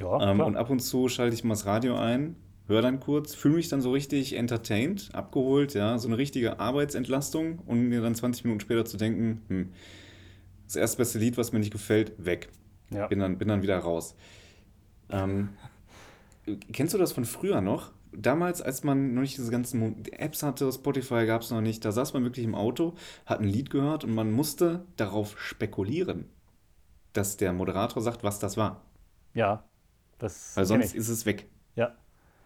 [0.00, 2.36] Ja, Ähm, und ab und zu schalte ich mal das Radio ein,
[2.68, 7.58] höre dann kurz, fühle mich dann so richtig entertained, abgeholt, ja, so eine richtige Arbeitsentlastung
[7.66, 9.72] und mir dann 20 Minuten später zu denken, hm,
[10.66, 12.48] das erstbeste Lied, was mir nicht gefällt, weg.
[12.90, 13.06] ja.
[13.08, 14.14] Bin dann, bin dann wieder raus.
[15.10, 15.50] Ähm,
[16.72, 17.92] kennst du das von früher noch?
[18.12, 21.92] Damals, als man noch nicht diese ganzen Apps hatte, Spotify gab es noch nicht, da
[21.92, 26.28] saß man wirklich im Auto, hat ein Lied gehört und man musste darauf spekulieren,
[27.14, 28.82] dass der Moderator sagt, was das war.
[29.34, 29.64] ja.
[30.18, 31.50] Das Weil sonst ist es weg.
[31.74, 31.96] Ja.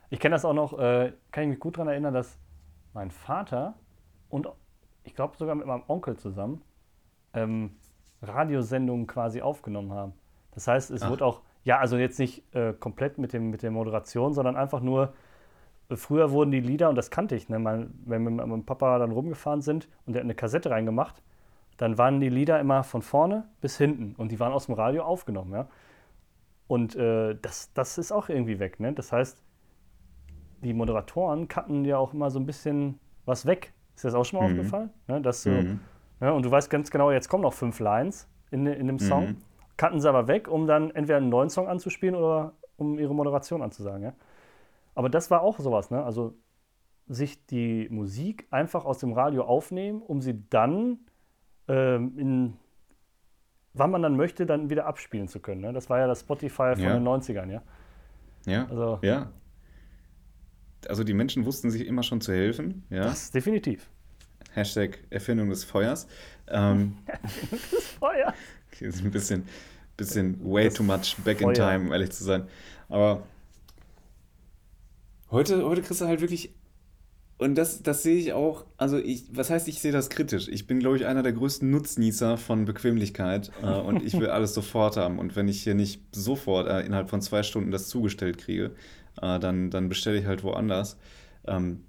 [0.08, 2.38] Ich kenne das auch noch, äh, kann ich mich gut daran erinnern, dass
[2.94, 3.74] mein Vater
[4.30, 4.48] und
[5.04, 6.62] ich glaube sogar mit meinem Onkel zusammen
[7.34, 7.76] ähm,
[8.22, 10.14] Radiosendungen quasi aufgenommen haben.
[10.52, 11.10] Das heißt, es Ach.
[11.10, 14.80] wurde auch, ja, also jetzt nicht äh, komplett mit, dem, mit der Moderation, sondern einfach
[14.80, 15.12] nur,
[15.90, 18.64] äh, früher wurden die Lieder, und das kannte ich, ne, mein, wenn wir mit meinem
[18.64, 21.22] Papa dann rumgefahren sind und der hat eine Kassette reingemacht,
[21.76, 25.02] dann waren die Lieder immer von vorne bis hinten und die waren aus dem Radio
[25.02, 25.66] aufgenommen, ja.
[26.68, 28.92] Und äh, das, das ist auch irgendwie weg, ne?
[28.92, 29.42] Das heißt,
[30.62, 33.72] die Moderatoren cutten ja auch immer so ein bisschen was weg.
[33.94, 34.58] Ist dir das auch schon mal Mhm.
[34.60, 34.90] aufgefallen?
[35.08, 35.20] Ne?
[35.20, 35.80] Dass du, Mhm.
[36.20, 36.32] ne?
[36.32, 39.24] Und du weißt ganz genau, jetzt kommen noch fünf Lines in, in dem Song.
[39.26, 39.36] Mhm.
[39.76, 43.62] Cutten sie aber weg, um dann entweder einen neuen Song anzuspielen oder um ihre Moderation
[43.62, 44.02] anzusagen.
[44.02, 44.14] Ja?
[44.94, 46.02] Aber das war auch sowas, ne?
[46.02, 46.34] Also
[47.08, 50.98] sich die Musik einfach aus dem Radio aufnehmen, um sie dann
[51.68, 52.56] ähm, in
[53.74, 55.60] wann man dann möchte, dann wieder abspielen zu können.
[55.60, 55.72] Ne?
[55.72, 56.94] Das war ja das Spotify von Ja.
[56.94, 57.62] den 90ern, ja.
[58.46, 59.30] Ja, Also ja.
[60.88, 63.02] Also die Menschen wussten sich immer schon zu helfen, ja.
[63.02, 63.90] das definitiv.
[64.54, 66.08] Hashtag Erfindung des Feuers.
[66.48, 66.96] Ähm,
[68.78, 68.88] Feuer.
[68.88, 69.44] ist ein bisschen,
[69.96, 72.46] bisschen way too much back in time, um ehrlich zu sein.
[72.88, 73.22] Aber
[75.30, 76.54] heute, heute kriegst du halt wirklich
[77.38, 80.48] und das, das sehe ich auch, also ich, was heißt, ich sehe das kritisch.
[80.48, 84.54] Ich bin, glaube ich, einer der größten Nutznießer von Bequemlichkeit äh, und ich will alles
[84.54, 85.18] sofort haben.
[85.18, 88.70] Und wenn ich hier nicht sofort äh, innerhalb von zwei Stunden das zugestellt kriege,
[89.20, 90.96] äh, dann, dann bestelle ich halt woanders.
[91.46, 91.84] Ähm,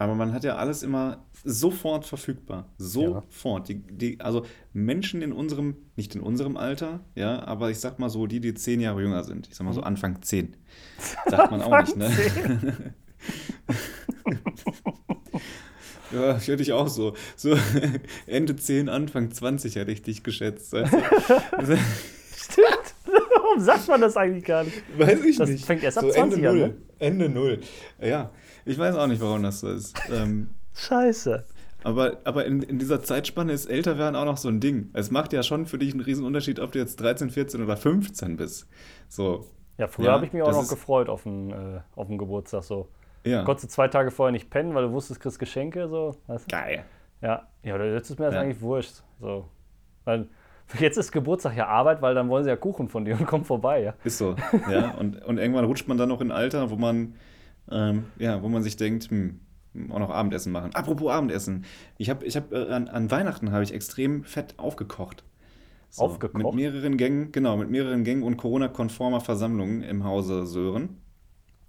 [0.00, 2.72] aber man hat ja alles immer sofort verfügbar.
[2.78, 3.68] Sofort.
[3.68, 3.74] Ja.
[3.74, 8.08] Die, die, also Menschen in unserem, nicht in unserem Alter, ja, aber ich sag mal
[8.08, 9.48] so, die, die zehn Jahre jünger sind.
[9.48, 9.88] Ich sag mal so mhm.
[9.88, 10.56] Anfang zehn.
[11.26, 12.10] Sagt man auch nicht, ne?
[16.12, 17.14] Ja, ich hätte dich auch so.
[17.36, 17.56] So
[18.26, 20.74] Ende 10, Anfang 20 hätte ich dich geschätzt.
[20.74, 21.76] Also,
[22.34, 22.94] Stimmt.
[23.04, 24.82] Warum sagt man das eigentlich gar nicht?
[24.98, 25.60] Weiß ich das nicht.
[25.60, 26.56] Das fängt erst ab so 20 Ende an.
[26.56, 26.76] Ne?
[26.98, 27.60] Ende Null.
[28.00, 28.32] Ja,
[28.64, 29.96] ich weiß auch nicht, warum das so ist.
[30.10, 31.44] Ähm, Scheiße.
[31.82, 34.90] Aber, aber in, in dieser Zeitspanne ist älter werden auch noch so ein Ding.
[34.92, 37.76] Es macht ja schon für dich einen riesen Unterschied, ob du jetzt 13, 14 oder
[37.76, 38.68] 15 bist.
[39.08, 39.46] So.
[39.78, 42.64] Ja, früher ja, habe ich mich auch noch gefreut auf den, äh, auf den Geburtstag
[42.64, 42.88] so.
[43.24, 43.44] Ja.
[43.44, 45.88] Konntest du zwei Tage vorher nicht pennen, weil du wusstest, du kriegst Geschenke.
[45.88, 46.16] So.
[46.26, 46.56] Weißt du?
[46.56, 46.84] Geil.
[47.22, 48.40] Ja, ja jetzt ist mir das ja.
[48.42, 49.02] eigentlich wurscht.
[49.20, 49.48] So.
[50.04, 50.28] Weil
[50.78, 53.44] jetzt ist Geburtstag ja Arbeit, weil dann wollen sie ja Kuchen von dir und kommen
[53.44, 53.82] vorbei.
[53.82, 53.94] Ja.
[54.04, 54.36] Ist so.
[54.70, 54.90] ja.
[54.98, 57.14] Und, und irgendwann rutscht man dann noch in ein Alter, wo man,
[57.70, 59.40] ähm, ja, wo man sich denkt, hm,
[59.90, 60.74] auch noch Abendessen machen.
[60.74, 61.64] Apropos Abendessen.
[61.98, 65.24] Ich habe ich hab, äh, an, an Weihnachten habe ich extrem fett aufgekocht.
[65.90, 66.42] So, aufgekocht?
[66.42, 70.98] Mit mehreren Gängen, genau, mit mehreren Gängen und Corona-konformer Versammlungen im Hause Sören.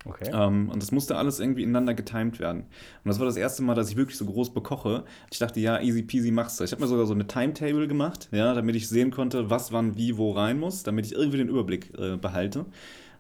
[0.03, 0.31] Okay.
[0.33, 2.61] Ähm, und das musste alles irgendwie ineinander getimt werden.
[2.61, 5.03] Und das war das erste Mal, dass ich wirklich so groß bekoche.
[5.31, 6.63] Ich dachte, ja, easy peasy machst du.
[6.63, 9.97] Ich habe mir sogar so eine Timetable gemacht, ja, damit ich sehen konnte, was wann
[9.97, 12.65] wie wo rein muss, damit ich irgendwie den Überblick äh, behalte.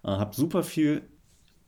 [0.03, 1.03] Äh, habe super viel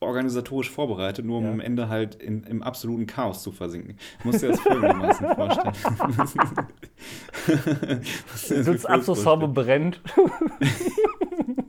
[0.03, 1.51] organisatorisch vorbereitet, nur um ja.
[1.51, 3.97] am Ende halt in, im absoluten Chaos zu versinken.
[4.19, 5.73] Ich muss dir das folgendermaßen vorstellen.
[8.49, 10.01] Du sitzt Abzugshaube brennt.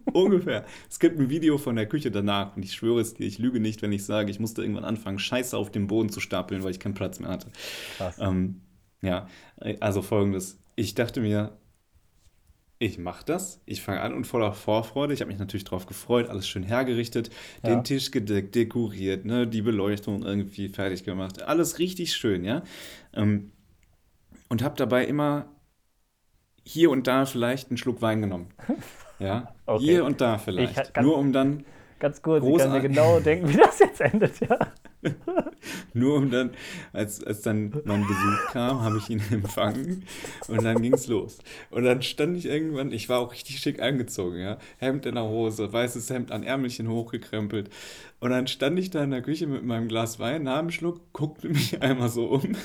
[0.12, 0.64] Ungefähr.
[0.88, 3.60] Es gibt ein Video von der Küche danach und ich schwöre es dir, ich lüge
[3.60, 6.70] nicht, wenn ich sage, ich musste irgendwann anfangen, Scheiße auf dem Boden zu stapeln, weil
[6.70, 7.48] ich keinen Platz mehr hatte.
[7.96, 8.18] Krass.
[8.20, 8.60] Ähm,
[9.02, 9.28] ja,
[9.80, 10.58] also folgendes.
[10.76, 11.56] Ich dachte mir,
[12.84, 16.28] ich mache das, ich fange an und voller Vorfreude, ich habe mich natürlich darauf gefreut,
[16.28, 17.30] alles schön hergerichtet,
[17.62, 17.70] ja.
[17.70, 22.62] den Tisch gedeckt, dekoriert, ne, die Beleuchtung irgendwie fertig gemacht, alles richtig schön, ja.
[23.14, 23.52] Ähm,
[24.50, 25.46] und habe dabei immer
[26.62, 28.48] hier und da vielleicht einen Schluck Wein genommen.
[29.20, 29.84] Ja, okay.
[29.84, 30.92] hier und da vielleicht.
[30.92, 31.64] Kann, Nur um dann.
[32.00, 34.58] Ganz kurz, ich kann mir genau denken, wie das jetzt endet, ja.
[35.94, 36.50] Nur um dann,
[36.92, 40.04] als, als dann mein Besuch kam, habe ich ihn empfangen
[40.48, 41.38] und dann ging es los.
[41.70, 44.58] Und dann stand ich irgendwann, ich war auch richtig schick angezogen, ja.
[44.78, 47.70] Hemd in der Hose, weißes Hemd an Ärmelchen hochgekrempelt.
[48.20, 51.00] Und dann stand ich da in der Küche mit meinem Glas Wein, nahm einen Schluck,
[51.12, 52.56] guckte mich einmal so um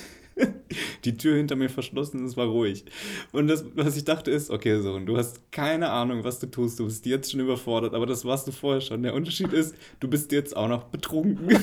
[1.05, 2.85] die Tür hinter mir verschlossen, es war ruhig.
[3.31, 6.79] Und das, was ich dachte ist, okay, Sohn, du hast keine Ahnung, was du tust,
[6.79, 9.03] du bist jetzt schon überfordert, aber das warst du vorher schon.
[9.03, 11.49] Der Unterschied ist, du bist jetzt auch noch betrunken.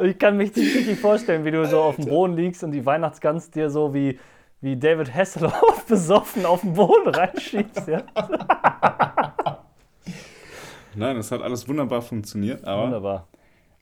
[0.00, 3.50] ich kann mich richtig vorstellen, wie du so auf dem Boden liegst und die Weihnachtsgans
[3.50, 4.18] dir so wie,
[4.60, 7.88] wie David Hasselhoff besoffen auf den Boden reinschiebst.
[7.88, 8.02] Ja?
[10.94, 12.84] Nein, das hat alles wunderbar funktioniert, aber.
[12.84, 13.28] Wunderbar.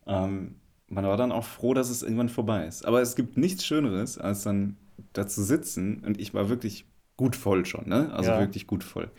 [0.07, 0.57] Ähm,
[0.91, 2.85] man war dann auch froh, dass es irgendwann vorbei ist.
[2.85, 4.77] Aber es gibt nichts Schöneres, als dann
[5.13, 6.85] da zu sitzen und ich war wirklich
[7.17, 8.13] gut voll schon, ne?
[8.13, 8.41] Also ja.
[8.41, 9.11] wirklich gut voll.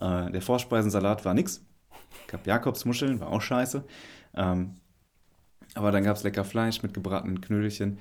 [0.00, 1.64] Äh, der Vorspeisensalat war nix.
[2.28, 3.84] Gab Jakobsmuscheln, war auch scheiße.
[4.34, 4.76] Ähm,
[5.74, 7.98] aber dann gab es lecker Fleisch mit gebratenen Knödelchen.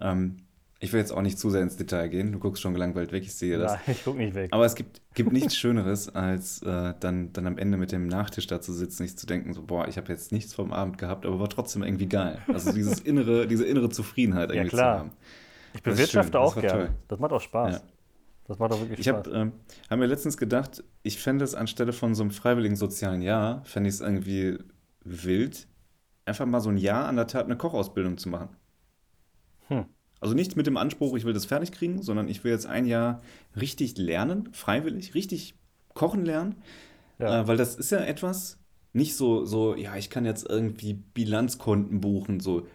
[0.00, 0.42] Ähm,
[0.78, 2.32] ich will jetzt auch nicht zu sehr ins Detail gehen.
[2.32, 3.72] Du guckst schon gelangweilt weg, ich sehe das.
[3.72, 4.50] Nein, ich guck nicht weg.
[4.52, 8.46] Aber es gibt, gibt nichts Schöneres, als äh, dann, dann am Ende mit dem Nachtisch
[8.46, 11.24] da zu sitzen, nicht zu denken, so, boah, ich habe jetzt nichts vom Abend gehabt,
[11.24, 12.38] aber war trotzdem irgendwie geil.
[12.48, 14.94] Also dieses innere, diese innere Zufriedenheit irgendwie ja, klar.
[14.96, 15.10] zu haben.
[15.74, 16.94] Ich bewirtschafte auch gerne.
[17.08, 17.76] Das macht auch Spaß.
[17.76, 17.82] Ja.
[18.46, 19.26] Das macht auch wirklich ich Spaß.
[19.26, 19.52] Ich habe ähm,
[19.88, 23.88] hab mir letztens gedacht, ich fände es anstelle von so einem freiwilligen sozialen Jahr, fände
[23.88, 24.58] ich es irgendwie
[25.02, 25.66] wild,
[26.26, 28.50] einfach mal so ein Jahr an der Tat eine Kochausbildung zu machen.
[29.68, 29.86] Hm.
[30.20, 32.86] Also nicht mit dem Anspruch, ich will das fertig kriegen, sondern ich will jetzt ein
[32.86, 33.22] Jahr
[33.60, 35.54] richtig lernen, freiwillig, richtig
[35.94, 36.56] kochen lernen.
[37.18, 37.42] Ja.
[37.42, 38.58] Äh, weil das ist ja etwas,
[38.92, 42.66] nicht so, so, ja, ich kann jetzt irgendwie Bilanzkonten buchen, so.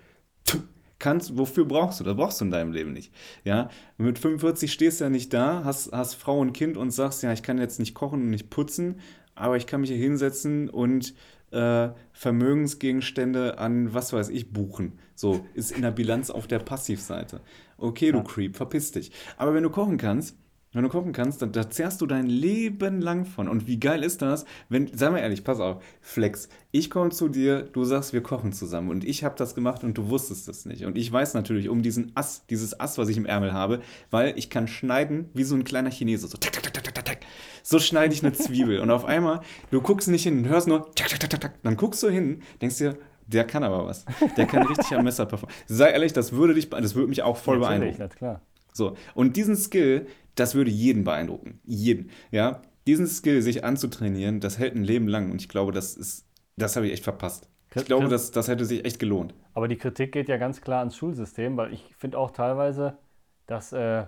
[1.00, 2.04] Kannst, wofür brauchst du?
[2.04, 3.12] Das brauchst du in deinem Leben nicht.
[3.44, 7.24] Ja, mit 45 stehst du ja nicht da, hast, hast Frau und Kind und sagst,
[7.24, 9.00] ja, ich kann jetzt nicht kochen und nicht putzen,
[9.34, 11.16] aber ich kann mich hier hinsetzen und
[11.52, 15.00] äh, Vermögensgegenstände an, was weiß ich, buchen.
[15.16, 17.42] So, ist in der Bilanz auf der Passivseite.
[17.78, 18.24] Okay, du ja.
[18.24, 19.12] Creep, verpiss dich.
[19.38, 20.38] Aber wenn du kochen kannst,
[20.74, 23.50] Wenn du kochen kannst, dann da zehrst du dein Leben lang von.
[23.50, 27.28] Und wie geil ist das, wenn, sei mal ehrlich, pass auf, Flex, ich komme zu
[27.28, 28.90] dir, du sagst, wir kochen zusammen.
[28.90, 30.86] Und ich habe das gemacht und du wusstest das nicht.
[30.86, 34.34] Und ich weiß natürlich um diesen Ass, dieses Ass, was ich im Ärmel habe, weil
[34.38, 36.28] ich kann schneiden wie so ein kleiner Chinese.
[36.28, 37.18] So, tak, tak, tak, tak, tak, tak.
[37.64, 38.80] so schneide ich eine Zwiebel.
[38.80, 39.42] und auf einmal,
[39.72, 41.54] du guckst nicht hin, hörst nur, tak, tak, tak, tak, tak.
[41.64, 42.98] dann guckst du hin, denkst dir,
[43.28, 44.06] der kann aber was.
[44.38, 45.54] Der kann richtig am Messer performen.
[45.68, 47.98] Sei ehrlich, das würde dich, das würde mich auch voll Natürlich, beeindrucken.
[48.00, 48.42] na klar.
[48.74, 50.08] So, und diesen Skill,
[50.42, 51.60] das würde jeden beeindrucken.
[51.66, 52.10] Jeden.
[52.32, 55.32] Ja, diesen Skill sich anzutrainieren, das hält ein Leben lang.
[55.32, 56.28] Und ich glaube, das ist,
[56.58, 57.48] das habe ich echt verpasst.
[57.76, 59.34] Ich glaube, das, das hätte sich echt gelohnt.
[59.54, 62.98] Aber die Kritik geht ja ganz klar ans Schulsystem, weil ich finde auch teilweise,
[63.46, 64.06] dass äh,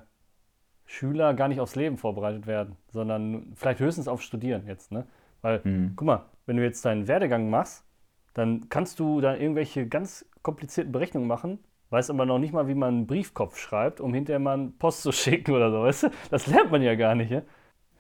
[0.86, 4.92] Schüler gar nicht aufs Leben vorbereitet werden, sondern vielleicht höchstens auf Studieren jetzt.
[4.92, 5.08] Ne?
[5.42, 5.94] Weil, Hm.
[5.96, 7.86] guck mal, wenn du jetzt deinen Werdegang machst,
[8.34, 11.60] dann kannst du da irgendwelche ganz komplizierten Berechnungen machen,
[11.94, 15.04] weißt aber noch nicht mal, wie man einen Briefkopf schreibt, um hinterher mal einen Post
[15.04, 16.10] zu schicken oder so, weißt du?
[16.32, 17.44] Das lernt man ja gar nicht, ja?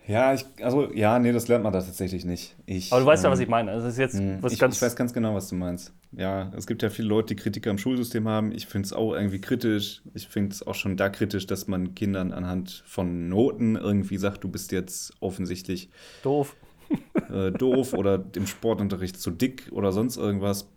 [0.08, 2.58] Ja, ich, also, ja, nee, das lernt man da tatsächlich nicht.
[2.66, 3.72] Ich, Aber du weißt ja, was ähm, ich meine.
[3.72, 4.76] Also ist jetzt Hm, was Ich, ganz.
[4.76, 5.94] ich weiß ganz genau, was du meinst.
[6.12, 8.52] Ja, es gibt ja viele Leute, die Kritiker im Schulsystem haben.
[8.52, 10.04] Ich finde es auch irgendwie kritisch.
[10.14, 14.44] Ich finde es auch schon da kritisch, dass man Kindern anhand von Noten irgendwie sagt,
[14.44, 15.90] du bist jetzt offensichtlich
[16.22, 16.56] doof.
[17.30, 20.70] äh, doof oder im Sportunterricht zu dick oder sonst irgendwas.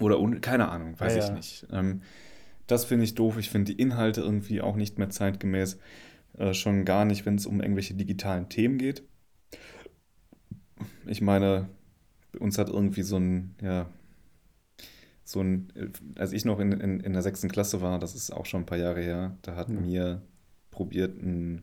[0.00, 1.36] Oder un keine Ahnung, weiß Ja, ich ja.
[1.36, 1.66] nicht.
[1.72, 2.02] Ähm,
[2.66, 3.38] das finde ich doof.
[3.38, 5.78] Ich finde die Inhalte irgendwie auch nicht mehr zeitgemäß.
[6.38, 9.04] Äh, schon gar nicht, wenn es um irgendwelche digitalen Themen geht.
[11.06, 11.68] Ich meine,
[12.38, 13.88] uns hat irgendwie so ein, ja,
[15.24, 15.88] so ein, äh,
[16.20, 18.66] als ich noch in, in, in der sechsten Klasse war, das ist auch schon ein
[18.66, 19.80] paar Jahre her, da hat Ja.
[19.80, 20.22] mir
[20.70, 21.62] probiert, ein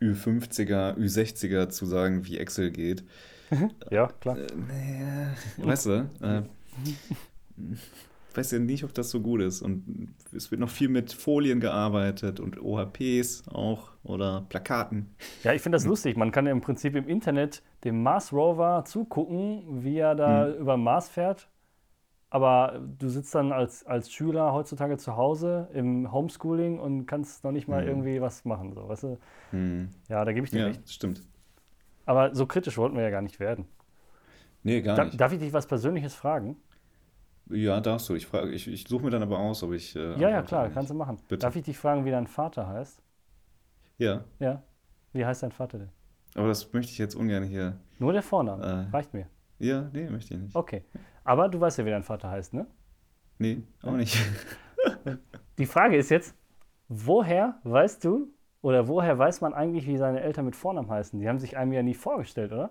[0.00, 3.04] Ü50er, Ü60er zu sagen, wie Excel geht.
[3.90, 4.36] Ja, klar.
[4.36, 6.42] Äh, naja, weißt du, äh,
[8.34, 9.60] weiß ja nicht, ob das so gut ist.
[9.62, 15.14] Und es wird noch viel mit Folien gearbeitet und OHPs auch oder Plakaten.
[15.42, 16.16] Ja, ich finde das lustig.
[16.16, 20.54] Man kann ja im Prinzip im Internet dem Mars Rover zugucken, wie er da Hm.
[20.60, 21.48] über den Mars fährt.
[22.32, 27.50] Aber du sitzt dann als, als Schüler heutzutage zu Hause im Homeschooling und kannst noch
[27.52, 27.88] nicht mal Hm.
[27.88, 28.72] irgendwie was machen.
[28.74, 29.18] So, weißt du?
[29.50, 29.88] Hm.
[30.08, 30.88] Ja, da gebe ich dir Ja, recht.
[30.88, 31.22] stimmt.
[32.06, 33.66] Aber so kritisch wollten wir ja gar nicht werden.
[34.62, 35.20] Nee, gar nicht.
[35.20, 36.56] darf ich dich was Persönliches fragen?
[37.50, 38.14] Ja, darfst du.
[38.14, 39.96] Ich, frage- ich, ich suche mir dann aber aus, ob ich.
[39.96, 41.18] Äh, Ja, ja, klar, kannst du machen.
[41.28, 41.38] Bitte.
[41.46, 43.02] Darf ich dich fragen, wie dein Vater heißt?
[43.98, 44.62] Ja, Ja.
[45.12, 45.88] Wie heißt dein Vater denn?
[46.36, 47.80] aber das möchte ich jetzt ungern hier.
[47.98, 48.88] Nur der Vorname.
[48.88, 48.94] Äh.
[48.96, 49.26] Reicht mir.
[49.58, 50.54] Ja, nee, möchte ich nicht.
[50.56, 50.84] Okay.
[51.24, 52.66] Aber du weißt ja, wie dein Vater heißt, ne?
[53.38, 54.16] Nee, auch nicht.
[55.58, 56.34] Die Frage ist jetzt,
[56.88, 58.28] woher weißt du
[58.62, 61.18] oder woher weiß man eigentlich, wie seine Eltern mit Vornamen heißen?
[61.18, 62.70] Die haben sich einem ja nie vorgestellt, oder?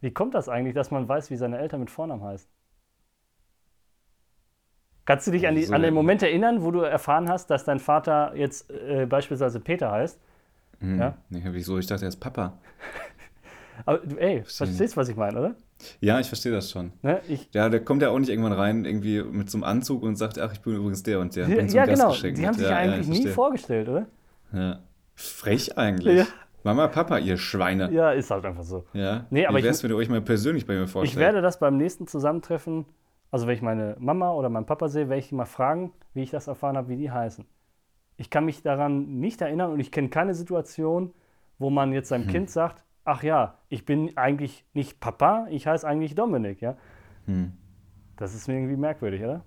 [0.00, 2.50] Wie kommt das eigentlich, dass man weiß, wie seine Eltern mit Vornamen heißen?
[5.08, 7.64] Kannst du dich an, die, Also- an den Moment erinnern, wo du erfahren hast, dass
[7.64, 10.20] dein Vater jetzt äh, beispielsweise Peter heißt?
[10.80, 10.98] Hm.
[10.98, 11.14] Ja?
[11.30, 11.78] Nee, wieso?
[11.78, 12.58] Ich dachte, er ist Papa.
[13.86, 14.66] Aber du, ey, Verstehe.
[14.66, 15.54] verstehst, was ich meine, oder?
[16.00, 16.92] Ja, ich verstehe das schon.
[17.02, 17.20] Ne?
[17.28, 20.16] Ich, Ja, der kommt ja auch nicht irgendwann rein, irgendwie mit so einem Anzug und
[20.16, 21.46] sagt, ach, ich bin übrigens der und der.
[21.46, 22.12] so ja, genau.
[22.12, 23.32] Die haben sich ja, ja ja, eigentlich ich nie verstehe.
[23.32, 24.06] vorgestellt, oder?
[24.52, 24.80] Ja.
[25.14, 26.18] Frech eigentlich.
[26.18, 26.26] Ja.
[26.64, 27.90] Mama, Papa, ihr Schweine.
[27.92, 28.84] Ja, ist halt einfach so.
[28.92, 29.24] Ja.
[29.30, 31.18] Nee, aber Wie ich- wär's, wenn ihr euch mal persönlich bei mir Ich vorstellt?
[31.20, 32.84] werde das beim nächsten Zusammentreffen,
[33.30, 36.22] also wenn ich meine Mama oder meinen Papa sehe, werde ich die mal fragen, wie
[36.22, 37.44] ich das erfahren habe, wie die heißen.
[38.16, 41.14] Ich kann mich daran nicht erinnern und ich kenne keine Situation,
[41.58, 42.22] wo man jetzt Hm.
[42.22, 46.76] seinem Kind sagt, ach ja, ich bin eigentlich nicht Papa, ich heiße eigentlich Dominik, ja.
[47.26, 47.52] Hm.
[48.16, 49.44] Das ist mir irgendwie merkwürdig, oder?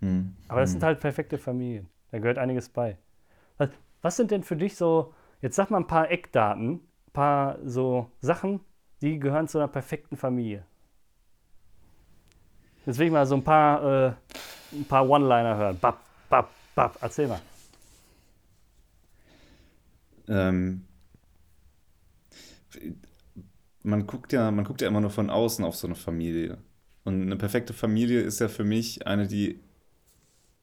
[0.00, 0.34] Hm.
[0.48, 1.88] Aber das sind halt perfekte Familien.
[2.10, 2.98] Da gehört einiges bei.
[3.56, 3.70] Was,
[4.02, 8.10] was sind denn für dich so, jetzt sag mal ein paar Eckdaten, ein paar so
[8.20, 8.60] Sachen,
[9.00, 10.64] die gehören zu einer perfekten Familie.
[12.86, 14.12] Jetzt will ich mal so ein paar, äh,
[14.72, 15.78] ein paar One-Liner hören.
[15.80, 16.98] Bap, bap, bap.
[17.00, 17.40] Erzähl mal.
[20.28, 20.82] Ähm,
[23.82, 26.58] man guckt ja, man guckt ja immer nur von außen auf so eine Familie.
[27.04, 29.60] Und eine perfekte Familie ist ja für mich eine, die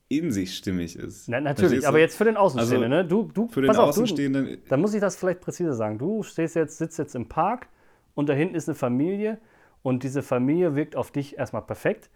[0.08, 1.30] in sich stimmig ist.
[1.30, 1.88] Na, natürlich, du?
[1.88, 3.08] aber jetzt für den Außenstehenden, Also, ne?
[3.08, 6.00] Du, du, Für den auf, du, Außenstehenden, Dann muss ich das vielleicht präziser sagen.
[6.00, 7.68] Du stehst jetzt, sitzt jetzt im Park
[8.16, 9.40] und da hinten ist eine Familie
[9.82, 12.10] und diese Familie wirkt auf dich erstmal perfekt.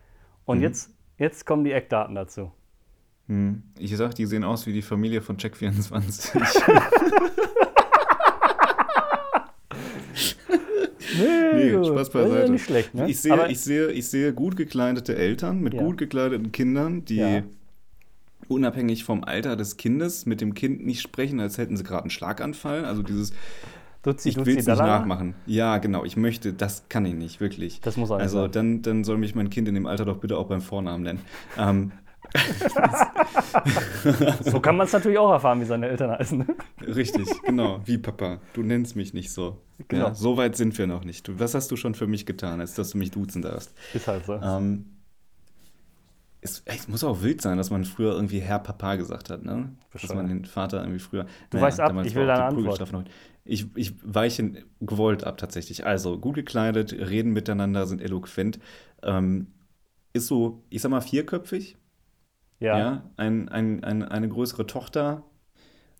[0.45, 0.63] Und Mhm.
[0.63, 2.51] jetzt, jetzt kommen die Eckdaten dazu.
[3.27, 6.31] hm, ich sag, die sehen aus wie die Familie von Check24.
[11.15, 11.87] Nee, gut.
[11.87, 12.51] Spaß beiseite.
[12.51, 13.09] nicht schlecht, ne?
[13.09, 15.81] Ich sehe, Aber, ich, sehe, ich sehe gut gekleidete Eltern mit Ja.
[15.83, 17.43] gut gekleideten Kindern, die Ja.
[18.47, 22.09] unabhängig vom Alter des Kindes mit dem Kind nicht sprechen, als hätten sie gerade einen
[22.09, 22.85] Schlaganfall.
[22.85, 23.33] Also dieses,
[24.03, 25.33] Duzi, ich will es nicht nachmachen.
[25.45, 27.79] Ja, genau, ich möchte, das kann ich nicht, wirklich.
[27.81, 28.51] Das muss nicht Also sein.
[28.51, 31.21] dann, dann soll mich mein Kind in dem Alter doch bitte auch beim Vornamen nennen.
[31.57, 31.91] Ähm,
[34.43, 36.39] so kann man es natürlich auch erfahren, wie seine Eltern heißen.
[36.39, 36.47] ne?
[36.81, 37.81] Richtig, genau.
[37.85, 39.61] Wie Papa, du nennst mich nicht so.
[39.87, 40.07] Genau.
[40.07, 41.27] Ja, so weit sind wir noch nicht.
[41.27, 43.73] Du, was hast du schon für mich getan, als dass du mich duzen darfst?
[43.93, 44.33] Ist halt so.
[44.33, 44.85] Ähm,
[46.41, 49.69] es, es muss auch wild sein, dass man früher irgendwie Herr Papa gesagt hat, ne?
[49.91, 50.17] Dass Bescheuert.
[50.17, 51.25] man den Vater irgendwie früher.
[51.49, 52.81] Du weichst ab, damals ich will deine Antwort.
[53.45, 55.85] Ich, ich weiche gewollt ab tatsächlich.
[55.85, 58.59] Also gut gekleidet, reden miteinander, sind eloquent.
[59.03, 59.47] Ähm,
[60.13, 61.77] ist so, ich sag mal, vierköpfig.
[62.59, 62.77] ja.
[62.77, 63.03] Ja.
[63.17, 65.23] Ein, ein, ein, eine größere Tochter.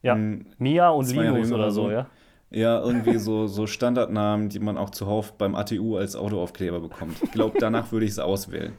[0.02, 0.14] Ja.
[0.14, 1.92] Ein, Mia und Linus oder oder so, so.
[1.92, 2.10] ja.
[2.52, 7.18] Ja, irgendwie so, so Standardnamen, die man auch zuhauf beim ATU als Autoaufkleber bekommt.
[7.24, 8.74] Ich glaube, danach würde ich es auswählen.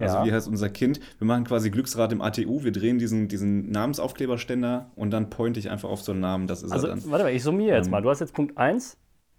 [0.00, 0.24] Also Ja.
[0.24, 0.98] wie heißt unser Kind?
[1.18, 5.70] Wir machen quasi Glücksrad im ATU, wir drehen diesen, diesen Namensaufkleberständer und dann pointe ich
[5.70, 7.10] einfach auf so einen Namen, das ist Also, er dann.
[7.10, 7.90] warte mal, ich summiere jetzt Ähm.
[7.92, 8.02] mal.
[8.02, 8.96] Du hast jetzt Punkt 1,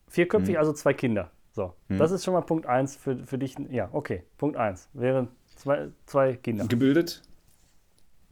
[0.08, 1.32] vierköpfig, also zwei Kinder.
[1.52, 1.98] So, Hm.
[1.98, 3.56] das ist schon mal Punkt 1 für, für dich.
[3.70, 4.24] Ja, okay.
[4.38, 6.66] Punkt 1 wären zwei, zwei Kinder.
[6.68, 7.22] Gebildet?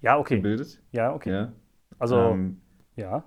[0.02, 0.38] Ja, okay.
[0.38, 0.82] Gebildet?
[0.94, 1.32] Ja, okay.
[1.32, 1.52] Ja.
[1.98, 2.62] Also, Ähm,
[2.96, 3.26] ja,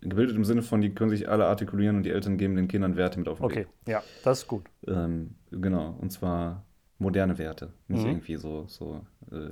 [0.00, 2.96] gebildet im Sinne von, die können sich alle artikulieren und die Eltern geben den Kindern
[2.96, 3.58] Werte mit auf den okay.
[3.60, 3.68] Weg.
[3.86, 4.64] Ja, das ist gut.
[4.86, 6.64] Ähm, genau, und zwar
[7.00, 8.10] moderne Werte, nicht Mhm.
[8.10, 9.50] irgendwie so, so äh,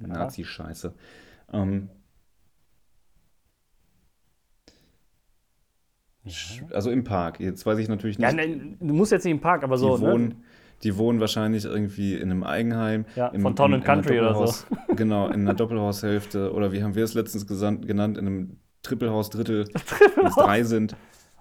[0.00, 0.06] Ja.
[0.08, 0.94] Nazi-Scheiße.
[1.52, 1.90] Ähm,
[6.26, 7.40] sch- also im Park.
[7.40, 8.36] Jetzt weiß ich natürlich Ja, nicht.
[8.48, 9.96] nein, du musst jetzt nicht im Park, aber die, so.
[9.98, 10.02] Ne?
[10.12, 10.44] wohnen,
[10.82, 13.04] die wohnen wahrscheinlich irgendwie in einem Eigenheim.
[13.16, 14.64] Ja, im, von Town in- and Country oder so.
[14.96, 16.52] Genau, in einer Doppelhaushälfte.
[16.52, 19.66] Oder wie haben wir es letztens gesandt, genannt, in einem Trippelhaus, Drittel,
[20.16, 20.96] wenn es drei sind.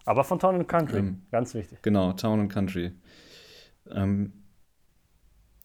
[0.05, 0.97] Aber von Town and Country.
[0.99, 1.79] Ähm, Ganz wichtig.
[1.81, 2.91] Genau, Town and Country.
[3.91, 4.33] Ähm,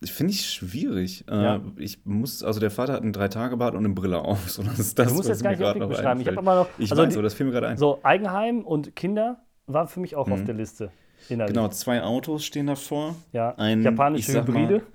[0.05, 1.25] finde ich schwierig.
[1.29, 1.61] Äh, Ja.
[1.77, 4.49] Ich muss, also der Vater hat einen Drei-Tage-Bart und eine Brille auf.
[4.49, 6.21] So, das ist das, Du musst jetzt gar nicht noch beschreiben.
[6.21, 6.67] Ich habe noch.
[6.77, 7.77] Ich also weiß, die- aber das fiel mir gerade ein.
[7.77, 10.45] So, Eigenheim und Kinder waren für mich auch auf Mhm.
[10.45, 10.91] der Liste.
[11.27, 11.53] Innerlich.
[11.53, 13.15] Genau, zwei Autos stehen davor.
[13.33, 14.81] Ja, ein- japanische mal, Hybride.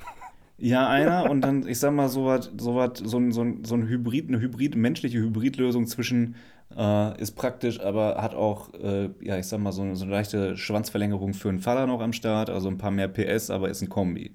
[0.57, 3.65] Ja, einer und dann, ich sag mal, so was, so, was, so, ein, so, ein,
[3.65, 6.37] so ein Hybrid, eine Hybrid, menschliche Hybridlösung zwischen
[6.77, 10.13] äh, ist praktisch, aber hat auch, äh, ja, ich sag mal, so, eine- so eine
[10.13, 13.83] leichte Schwanzverlängerung für einen Vater noch am Start, also ein paar mehr PS, aber ist
[13.83, 14.33] ein Kombi.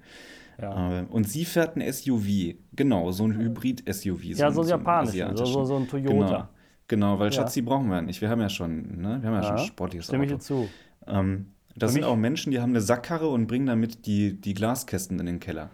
[0.60, 1.00] Ja.
[1.00, 4.22] Äh, und sie fährt ein SUV, genau, so ein Hybrid-SUV.
[4.36, 6.48] ja, so ein japanischer, so, so, so ein Genau, Toyota.
[6.88, 7.32] genau, weil Ja.
[7.32, 8.20] Schatz, die brauchen wir ja nicht.
[8.20, 9.18] Wir haben ja schon, ne?
[9.22, 10.38] Wir haben ja, schon Ja, ein sportliches Stimme ich Auto.
[10.38, 10.68] dir zu.
[11.06, 11.46] Ähm,
[11.76, 15.18] das Für sind auch Menschen, die haben eine Sackkarre und bringen damit die, die Glaskästen
[15.20, 15.70] in den Keller.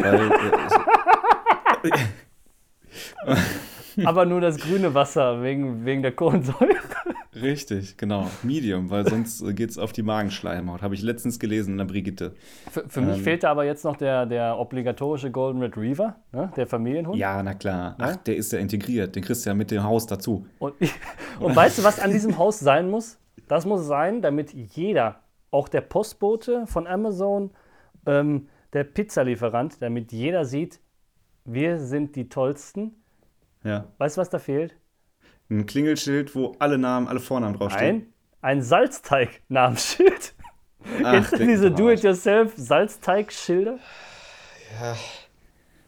[0.00, 0.30] Weil,
[1.84, 1.90] äh,
[4.04, 6.68] Aber nur das grüne Wasser wegen, wegen der Kohlensäure.
[7.34, 8.28] richtig, genau.
[8.42, 10.82] Medium, weil sonst geht es auf die Magenschleimhaut.
[10.82, 12.34] Habe ich letztens gelesen in der Brigitte.
[12.70, 13.22] Für, für mich Ähm.
[13.24, 16.52] fehlte aber jetzt noch der, der obligatorische Golden Retriever, ne?
[16.56, 17.16] der Familienhund.
[17.18, 17.96] Ja, na klar.
[17.98, 18.16] Ach, Ja?
[18.16, 19.14] der ist ja integriert.
[19.16, 20.46] Den kriegst du ja mit dem Haus dazu.
[20.58, 20.74] Und,
[21.40, 23.18] und weißt du, was an diesem Haus sein muss?
[23.48, 25.20] Das muss sein, damit jeder,
[25.50, 27.50] auch der Postbote von Amazon,
[28.06, 30.80] ähm, der Pizzalieferant, damit jeder sieht,
[31.44, 32.92] wir sind die Tollsten.
[33.64, 33.92] Ja.
[33.98, 34.76] Weißt du, was da fehlt?
[35.50, 38.12] Ein Klingelschild, wo alle Namen, alle Vornamen draufstehen.
[38.40, 40.34] Ein, ein Salzteig-Namensschild.
[41.02, 41.70] Ach, Kennst du diese.
[41.70, 43.78] Do-it-yourself-Salzteig-Schilder?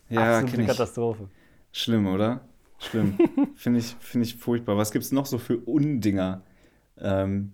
[0.09, 0.67] Ja, Absolute kenn ich.
[0.69, 1.29] Katastrophe.
[1.73, 2.41] Schlimm, oder?
[2.79, 3.19] Schlimm.
[3.57, 4.77] Finde ich, find ich furchtbar.
[4.77, 6.43] Was gibt es noch so für Undinger?
[6.99, 7.53] Ähm,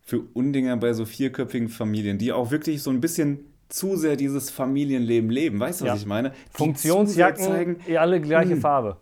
[0.00, 4.50] für Undinger bei so vierköpfigen Familien, die auch wirklich so ein bisschen zu sehr dieses
[4.50, 5.60] Familienleben leben.
[5.60, 5.96] Weißt du, was Ja.
[5.96, 6.30] ich meine?
[6.30, 8.60] Die Funktionsjacken, zeigen, eh alle gleiche Hm.
[8.62, 8.96] Farbe.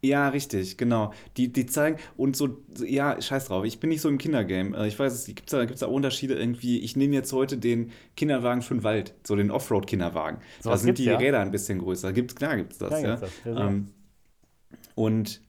[0.00, 1.12] Ja, richtig, genau.
[1.36, 3.64] Die, die zeigen und so, ja, scheiß drauf.
[3.64, 4.76] Ich bin nicht so im Kindergame.
[4.76, 6.78] Äh, Ich weiß, es gibt da, gibt's da Unterschiede irgendwie.
[6.80, 10.38] Ich nehme jetzt heute den Kinderwagen für den Wald, so den Offroad-Kinderwagen.
[10.60, 11.16] So da sind die ja.
[11.16, 12.12] Räder ein bisschen größer.
[12.12, 13.16] Gibt's, klar gibt's das, Klar ja.
[13.16, 13.88] gibt's das, ähm,
[14.94, 15.40] und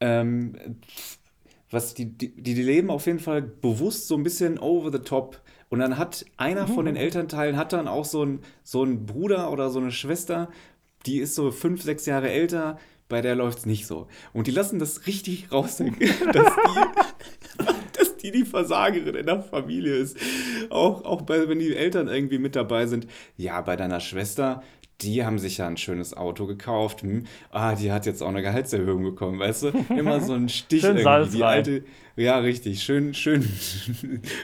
[0.00, 0.56] ähm,
[1.70, 5.40] was die, die, die leben auf jeden Fall bewusst so ein bisschen over the top.
[5.68, 9.52] Und dann hat einer von den Elternteilen hat dann auch so ein, so ein Bruder
[9.52, 10.50] oder so eine Schwester,
[11.06, 12.78] die ist so fünf, sechs Jahre älter,
[13.10, 14.06] bei der läuft es nicht so.
[14.32, 15.98] Und die lassen das richtig raushängen,
[16.32, 17.64] dass die,
[17.98, 20.16] dass die die Versagerin in der Familie ist.
[20.70, 23.06] Auch, auch bei, wenn die Eltern irgendwie mit dabei sind.
[23.36, 24.62] Ja, bei deiner Schwester,
[25.02, 27.02] die haben sich ja ein schönes Auto gekauft.
[27.02, 27.24] Hm.
[27.50, 29.68] Ah, die hat jetzt auch eine Gehaltserhöhung bekommen, weißt du?
[29.90, 31.04] Immer so ein Stich Schön irgendwie.
[31.04, 31.84] Salz die alte,
[32.16, 32.82] ja, richtig.
[32.82, 33.48] Schön, schön.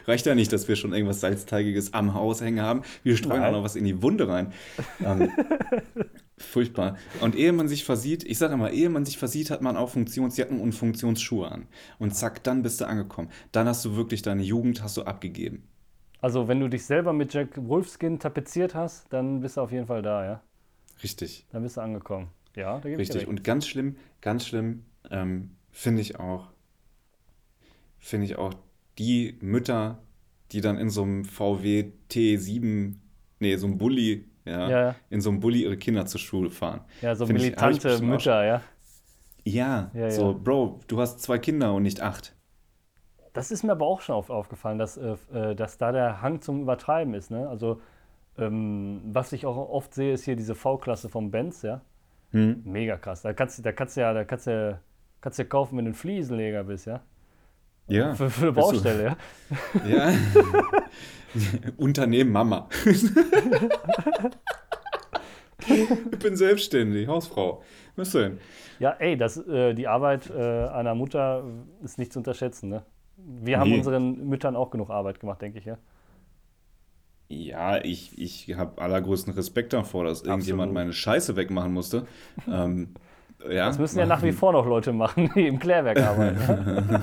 [0.06, 2.82] Reicht ja nicht, dass wir schon irgendwas Salzteigiges am Haus hängen haben.
[3.02, 3.48] Wir streuen Nein.
[3.50, 4.52] auch noch was in die Wunde rein.
[5.04, 5.30] Ähm,
[6.38, 6.96] furchtbar.
[7.20, 9.90] Und ehe man sich versieht, ich sage immer, ehe man sich versieht, hat man auch
[9.90, 11.66] Funktionsjacken und Funktionsschuhe an.
[11.98, 13.30] Und zack, dann bist du angekommen.
[13.52, 15.62] Dann hast du wirklich deine Jugend hast du abgegeben.
[16.20, 19.86] Also, wenn du dich selber mit Jack Wolfskin tapeziert hast, dann bist du auf jeden
[19.86, 20.42] Fall da, ja?
[21.02, 21.46] Richtig.
[21.52, 22.28] Dann bist du angekommen.
[22.54, 23.22] Ja, da gebe ich Richtig.
[23.22, 23.28] recht.
[23.28, 26.48] Und ganz schlimm, ganz schlimm, ähm, finde ich auch,
[27.98, 28.54] finde ich auch
[28.98, 29.98] die Mütter,
[30.52, 32.94] die dann in so einem VW T7,
[33.40, 36.80] nee, so einem Bulli ja, Ja, in so einem Bulli ihre Kinder zur Schule fahren.
[37.02, 38.60] Ja, so Find ich- ich militante auch Mütter, ja.
[39.44, 40.38] Ja, Ja, so, ja.
[40.42, 42.34] Bro, du hast zwei Kinder und nicht acht.
[43.32, 46.40] Das ist mir aber auch schon auf, aufgefallen, dass, äh, äh, dass da der Hang
[46.40, 47.30] zum Übertreiben ist.
[47.30, 47.48] Ne?
[47.48, 47.80] Also,
[48.38, 51.80] ähm, was ich auch oft sehe, ist hier diese V-Klasse vom Benz, ja.
[52.32, 52.62] Hm?
[52.64, 53.22] Mega krass.
[53.22, 54.80] Da kannst du da kannst du ja, da kannst du,
[55.20, 57.00] kannst du ja kaufen, wenn du ein Fliesenleger bist, ja.
[57.88, 58.14] Ja.
[58.14, 58.60] Für, für eine du.
[58.60, 59.16] Baustelle, ja.
[59.88, 60.12] Ja.
[61.76, 62.68] Unternehmen Mama.
[65.68, 67.62] ich bin selbstständig, Hausfrau.
[67.96, 68.38] Was denn?
[68.78, 71.44] Ja, ey, das, äh, die Arbeit äh, einer Mutter
[71.82, 72.82] ist nicht zu unterschätzen, ne?
[73.16, 73.78] Wir haben Nee.
[73.78, 75.78] unseren Müttern auch genug Arbeit gemacht, denke ich, ja.
[77.28, 80.74] Ja, ich, ich habe allergrößten Respekt davor, dass irgendjemand Absolut.
[80.74, 82.06] meine Scheiße wegmachen musste.
[82.50, 82.94] ähm,
[83.48, 87.02] ja, Das müssen ja nach wie vor noch Leute machen, die im Klärwerk arbeiten.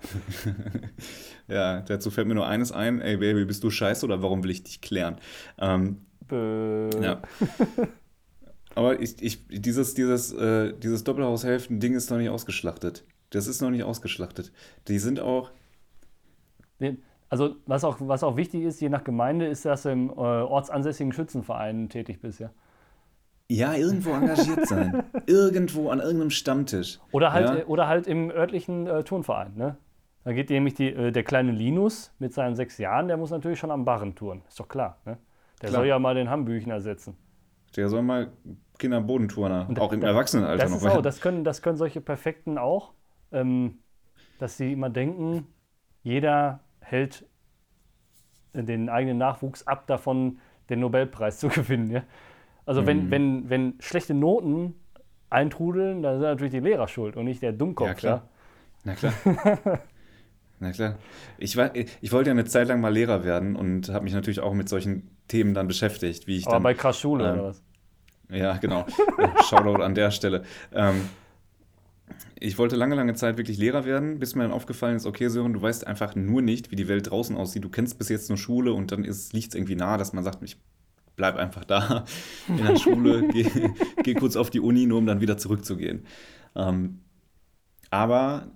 [1.48, 1.80] Ja?
[1.80, 3.00] Dazu fällt mir nur eines ein.
[3.00, 5.16] Ey, Baby, bist du scheiße oder warum will ich dich klären?
[5.58, 5.98] Ähm,
[6.28, 6.90] Bö.
[7.02, 7.20] ja.
[8.76, 13.04] Aber ich, ich, dieses, dieses, äh, dieses Doppelhaushälften-Ding ist noch nicht ausgeschlachtet.
[13.30, 14.52] Das ist noch nicht ausgeschlachtet.
[14.86, 15.50] Die sind auch,
[17.28, 20.12] Also, was auch, was auch wichtig ist, je nach Gemeinde, ist, dass du im äh,
[20.12, 22.50] ortsansässigen Schützenverein tätig bist, ja.
[23.48, 25.04] ja, irgendwo engagiert sein.
[25.26, 26.98] irgendwo an irgendeinem Stammtisch.
[27.12, 27.56] Oder halt, Ja?
[27.58, 29.76] äh, oder halt im örtlichen äh, Turnverein, ne?
[30.24, 33.58] Da geht nämlich die, äh, der kleine Linus mit seinen sechs Jahren, der muss natürlich
[33.58, 34.42] schon am Barren touren.
[34.48, 35.18] Ist doch klar, ne?
[35.62, 35.80] Der Klar.
[35.80, 37.16] soll ja mal den Hambüchen ersetzen.
[37.76, 38.30] Der soll mal
[38.78, 42.00] Kinderbodenturner, Und auch im da- Erwachsenenalter Das noch ist auch, das können, das können solche
[42.00, 42.92] Perfekten auch,
[43.32, 43.78] ähm,
[44.38, 45.46] dass sie immer denken,
[46.02, 47.26] jeder hält
[48.54, 50.38] den eigenen Nachwuchs ab davon,
[50.70, 51.90] den Nobelpreis zu gewinnen.
[51.90, 52.02] Ja?
[52.66, 53.10] Also wenn, Mhm.
[53.10, 54.74] wenn, wenn schlechte Noten
[55.28, 57.88] eintrudeln, dann sind natürlich die Lehrer schuld und nicht der Dummkopf.
[57.88, 58.22] Ja, klar.
[58.84, 59.12] Na klar.
[60.60, 60.98] Na klar.
[61.38, 64.40] Ich, war, ich wollte ja eine Zeit lang mal Lehrer werden und habe mich natürlich
[64.40, 66.62] auch mit solchen Themen dann beschäftigt, wie ich Aber dann.
[66.62, 67.62] bei krass Schule ähm, oder was?
[68.30, 68.86] Ja, genau.
[69.48, 70.44] Shoutout an der Stelle.
[70.72, 71.08] Ähm,
[72.38, 75.54] ich wollte lange, lange Zeit wirklich Lehrer werden, bis mir dann aufgefallen ist, okay, Sören,
[75.54, 77.64] du weißt einfach nur nicht, wie die Welt draußen aussieht.
[77.64, 80.42] Du kennst bis jetzt nur Schule und dann liegt es irgendwie nahe, dass man sagt,
[80.42, 80.58] ich
[81.16, 82.04] bleib einfach da
[82.48, 83.46] in der Schule, geh,
[84.02, 86.04] geh kurz auf die Uni, nur um dann wieder zurückzugehen.
[86.54, 87.00] Ähm,
[87.90, 88.46] aber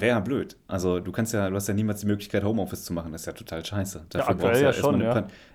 [0.00, 0.56] wäre ja blöd.
[0.68, 3.12] Also du kannst ja, du hast ja niemals die Möglichkeit, Homeoffice zu machen.
[3.12, 4.06] Das ist ja total scheiße.
[4.10, 5.02] Dafür aktuell brauchst du ja erstmal schon,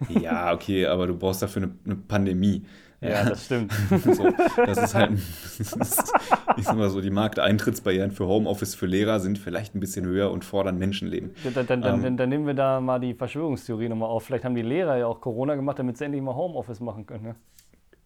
[0.09, 0.21] eine ja.
[0.21, 2.65] Ja, okay, aber du brauchst dafür eine, eine Pandemie.
[3.01, 3.73] Ja, das stimmt.
[3.89, 4.29] So,
[4.63, 5.11] das ist halt,
[5.57, 6.13] das ist,
[6.57, 10.29] ich sag mal so, die Markteintrittsbarrieren für Homeoffice für Lehrer sind vielleicht ein bisschen höher
[10.29, 11.31] und fordern Menschenleben.
[11.55, 12.03] Dann, dann, Ähm.
[12.03, 14.25] dann, dann nehmen wir da mal die Verschwörungstheorie nochmal auf.
[14.25, 17.23] Vielleicht haben die Lehrer ja auch Corona gemacht, damit sie endlich mal Homeoffice machen können.
[17.23, 17.35] Ne?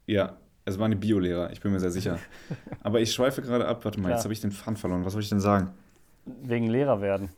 [0.08, 2.18] Ja, es waren die Biolehrer, ich bin mir sehr sicher.
[2.82, 4.18] Aber ich schweife gerade ab, warte mal, Klar.
[4.18, 5.04] jetzt habe ich den Faden verloren.
[5.04, 5.72] Was soll ich denn sagen?
[6.26, 7.30] Wegen Lehrer werden.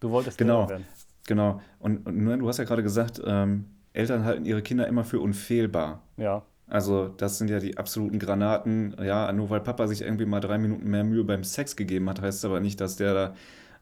[0.00, 0.60] Du wolltest Genau.
[0.60, 0.84] Lehrer werden.
[1.26, 1.60] Genau.
[1.80, 6.02] Und, und du hast ja gerade gesagt, ähm, Eltern halten ihre Kinder immer für unfehlbar.
[6.16, 6.42] Ja.
[6.68, 8.96] Also, das sind ja die absoluten Granaten.
[9.02, 12.20] Ja, nur weil Papa sich irgendwie mal drei Minuten mehr Mühe beim Sex gegeben hat,
[12.20, 13.34] heißt es aber nicht, dass der da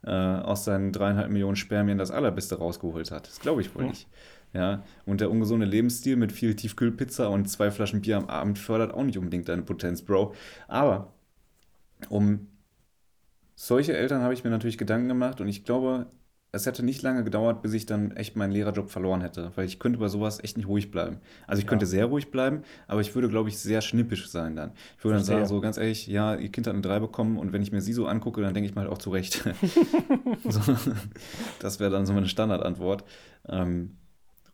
[0.07, 3.27] äh, aus seinen dreieinhalb Millionen Spermien das Allerbeste rausgeholt hat.
[3.27, 3.89] Das glaube ich wohl Hm.
[3.91, 4.09] nicht.
[4.53, 8.95] Ja, und der ungesunde Lebensstil mit viel Tiefkühlpizza und zwei Flaschen Bier am Abend fördert
[8.95, 10.33] auch nicht unbedingt deine Potenz, Bro.
[10.69, 11.13] Aber
[12.09, 12.47] um
[13.55, 16.07] solche Eltern habe ich mir natürlich Gedanken gemacht und ich glaube,
[16.53, 19.81] es hätte nicht lange gedauert, bis ich dann echt meinen Lehrerjob verloren hätte, weil ich
[19.81, 21.19] könnte bei sowas echt nicht ruhig bleiben.
[21.49, 21.69] Also ich Ja.
[21.71, 24.73] könnte sehr ruhig bleiben, aber ich würde, glaube ich, sehr schnippisch sein dann.
[24.97, 27.53] Ich würde dann sagen, so ganz ehrlich, ja, ihr Kind hat eine 3 bekommen und
[27.53, 29.43] wenn ich mir sie so angucke, dann denke ich mal halt auch zurecht.
[30.49, 30.61] so,
[31.59, 33.05] das wäre dann so meine Standardantwort.
[33.49, 33.97] Ähm,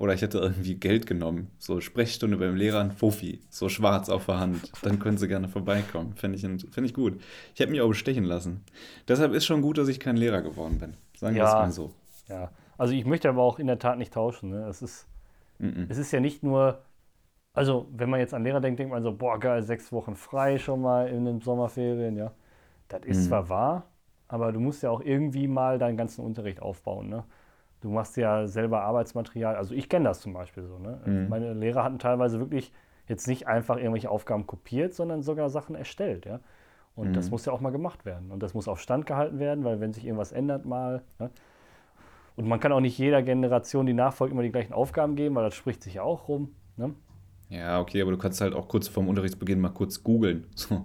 [0.00, 1.50] oder ich hätte irgendwie Geld genommen.
[1.58, 4.72] So Sprechstunde beim Lehrer, ein Fofi, so schwarz auf der Hand.
[4.82, 6.14] Dann können sie gerne vorbeikommen.
[6.16, 6.42] Fände ich,
[6.72, 7.20] fänd ich gut.
[7.54, 8.64] Ich hätte mich auch bestechen lassen.
[9.06, 10.94] Deshalb ist schon gut, dass ich kein Lehrer geworden bin.
[11.16, 11.48] Sagen wir Ja.
[11.48, 11.92] es mal so.
[12.28, 12.50] Ja.
[12.78, 14.48] Also ich möchte aber auch in der Tat nicht tauschen.
[14.50, 14.66] Ne?
[14.68, 15.06] Es, ist,
[15.58, 15.84] Mhm.
[15.90, 16.80] es ist ja nicht nur,
[17.52, 20.58] also wenn man jetzt an Lehrer denkt, denkt man so, boah geil, sechs Wochen frei
[20.58, 22.32] schon mal in den Sommerferien, ja.
[22.88, 23.28] Das ist Mhm.
[23.28, 23.84] zwar wahr,
[24.28, 27.10] aber du musst ja auch irgendwie mal deinen ganzen Unterricht aufbauen.
[27.10, 27.24] Ne?
[27.80, 29.56] Du machst ja selber Arbeitsmaterial.
[29.56, 30.78] Also ich kenne das zum Beispiel so.
[30.78, 31.00] Ne?
[31.06, 31.28] Mhm.
[31.28, 32.72] Meine Lehrer hatten teilweise wirklich
[33.08, 36.26] jetzt nicht einfach irgendwelche Aufgaben kopiert, sondern sogar Sachen erstellt.
[36.26, 36.40] Ja?
[36.94, 37.30] Und das Mhm.
[37.32, 38.30] muss ja auch mal gemacht werden.
[38.30, 41.02] Und das muss auf Stand gehalten werden, weil wenn sich irgendwas ändert mal.
[41.18, 41.30] Ne?
[42.36, 45.44] Und man kann auch nicht jeder Generation, die nachfolgt, immer die gleichen Aufgaben geben, weil
[45.44, 46.54] das spricht sich ja auch rum.
[46.76, 46.94] Ne?
[47.48, 50.46] Ja, okay, aber du kannst halt auch kurz vorm Unterrichtsbeginn mal kurz googeln.
[50.54, 50.84] So.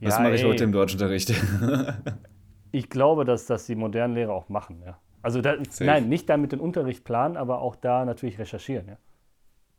[0.00, 0.48] Was Ja, mache ich ey.
[0.48, 1.32] heute im Deutschunterricht?
[2.70, 4.82] Ich glaube, dass das die modernen Lehrer auch machen.
[4.84, 4.98] Ja?
[5.22, 8.86] Also da, nein, nicht damit den Unterricht planen, aber auch da natürlich recherchieren.
[8.88, 8.96] Ja?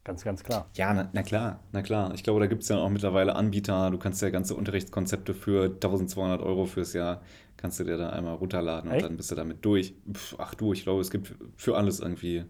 [0.04, 0.70] Ganz, ganz klar.
[0.74, 2.14] Ja, na, na klar, na klar.
[2.14, 3.92] Ich glaube, da gibt es ja auch mittlerweile Anbieter.
[3.92, 7.22] Du kannst ja ganze Unterrichtskonzepte für 1200 Euro fürs Jahr,
[7.58, 9.06] kannst du dir da einmal runterladen und Echt?
[9.06, 9.94] dann bist du damit durch.
[10.12, 12.46] Pff, ach du, ich glaube, es gibt für alles irgendwie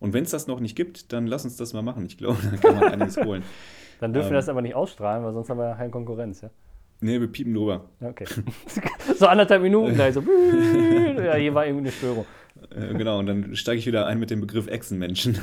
[0.00, 2.04] Und wenn es das noch nicht gibt, dann lass uns das mal machen.
[2.06, 3.42] Ich glaube, dann kann man einiges holen.
[4.00, 4.40] Dann dürfen wir Ähm.
[4.40, 6.50] das aber nicht ausstrahlen, weil sonst haben wir ja keine Konkurrenz, ja?
[7.04, 7.84] Nee, wir piepen drüber.
[8.00, 8.24] Okay.
[9.18, 10.20] so anderthalb Minuten gleich so.
[11.22, 12.24] ja, hier war irgendwie eine Störung.
[12.70, 15.38] Äh, genau, und dann steige ich wieder ein mit dem Begriff Echsenmenschen.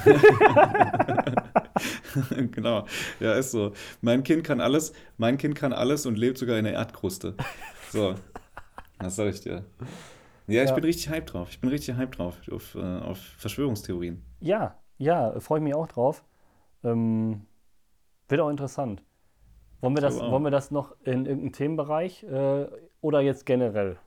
[2.51, 2.85] genau,
[3.19, 3.73] ja, ist so.
[4.01, 7.35] Mein Kind kann alles, mein Kind kann alles und lebt sogar in der Erdkruste.
[7.91, 8.15] So,
[8.97, 9.63] das sag ich dir.
[10.47, 10.75] Ja, ich Ja.
[10.75, 11.49] bin richtig hype drauf.
[11.51, 14.23] Ich bin richtig hype drauf auf, äh, auf Verschwörungstheorien.
[14.39, 16.23] Ja, ja, freue ich mich auch drauf.
[16.83, 17.41] Ähm,
[18.29, 19.03] wird auch interessant.
[19.81, 20.31] Wollen wir, das, auch.
[20.31, 22.67] wollen wir das noch in irgendeinem Themenbereich äh,
[23.01, 23.97] oder jetzt generell?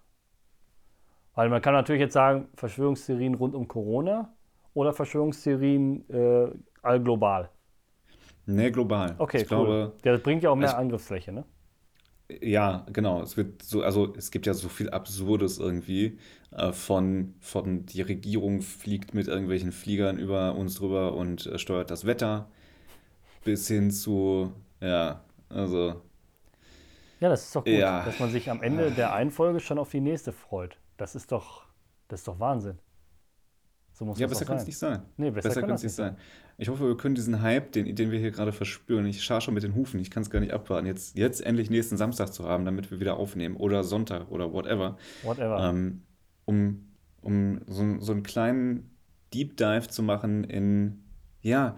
[1.35, 4.33] Weil man kann natürlich jetzt sagen, Verschwörungstheorien rund um Corona
[4.73, 6.51] oder Verschwörungstheorien äh,
[6.83, 7.51] allglobal.
[8.47, 9.17] Nee, global.
[9.19, 9.49] Okay, ich cool.
[9.49, 11.45] glaube, ja, das bringt ja auch mehr ich- Angriffsfläche, ne?
[12.41, 13.23] Ja, genau.
[13.23, 16.19] Es wird so, also es gibt ja so viel Absurdes irgendwie.
[16.51, 21.91] Äh, von, von die Regierung fliegt mit irgendwelchen Fliegern über uns drüber und äh, steuert
[21.91, 22.49] das Wetter,
[23.45, 24.53] bis hin zu,
[24.83, 25.24] ja,
[25.55, 26.03] also,
[27.21, 28.05] Ja, das ist doch gut, Ja.
[28.05, 30.79] dass man sich am Ende der einen Folge schon auf die nächste freut.
[30.97, 31.65] Das ist doch,
[32.09, 32.79] das ist doch Wahnsinn.
[33.93, 34.67] So muss ja, besser kann es sein.
[34.67, 35.03] nicht sein.
[35.17, 36.17] Nee, besser, Besser kann es nicht nicht sein.
[36.59, 39.55] Ich hoffe, wir können diesen Hype, den, den wir hier gerade verspüren, ich schaue schon
[39.55, 42.45] mit den Hufen, ich kann es gar nicht abwarten, jetzt, jetzt endlich nächsten Samstag zu
[42.45, 44.97] haben, damit wir wieder aufnehmen oder Sonntag oder whatever.
[45.23, 45.61] Whatever.
[45.71, 46.03] ähm,
[46.45, 46.89] um,
[47.23, 48.91] um so, so einen kleinen
[49.33, 51.03] Deep Dive zu machen in,
[51.41, 51.77] ja,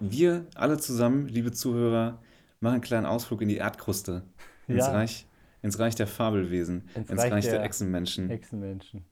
[0.00, 2.20] wir alle zusammen, liebe Zuhörer,
[2.62, 4.22] machen einen kleinen Ausflug in die Erdkruste,
[4.68, 4.92] ins, Ja.
[4.92, 5.26] Reich,
[5.62, 8.30] ins Reich der Fabelwesen, Ins ins, Reich Reich der, der Echsenmenschen.
[8.30, 9.04] Echsenmenschen.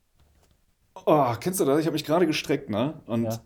[1.05, 1.79] oh, kennst du das?
[1.79, 3.01] Ich habe mich gerade gestreckt, ne?
[3.05, 3.39] Und Ja.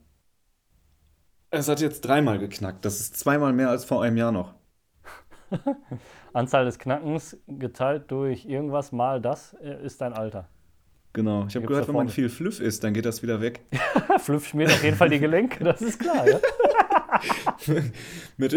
[1.51, 2.85] es hat jetzt dreimal geknackt.
[2.85, 4.53] Das ist zweimal mehr als vor einem Jahr noch.
[6.33, 10.49] Anzahl des Knackens geteilt durch irgendwas mal das äh, ist dein Alter.
[11.13, 11.45] Genau.
[11.47, 13.61] Ich habe gehört, wenn man viel Fluff isst, dann geht das wieder weg.
[14.19, 16.27] Fluff schmiert auf jeden Fall die Gelenke, das ist klar.
[16.27, 16.39] Ja?
[18.37, 18.53] mit,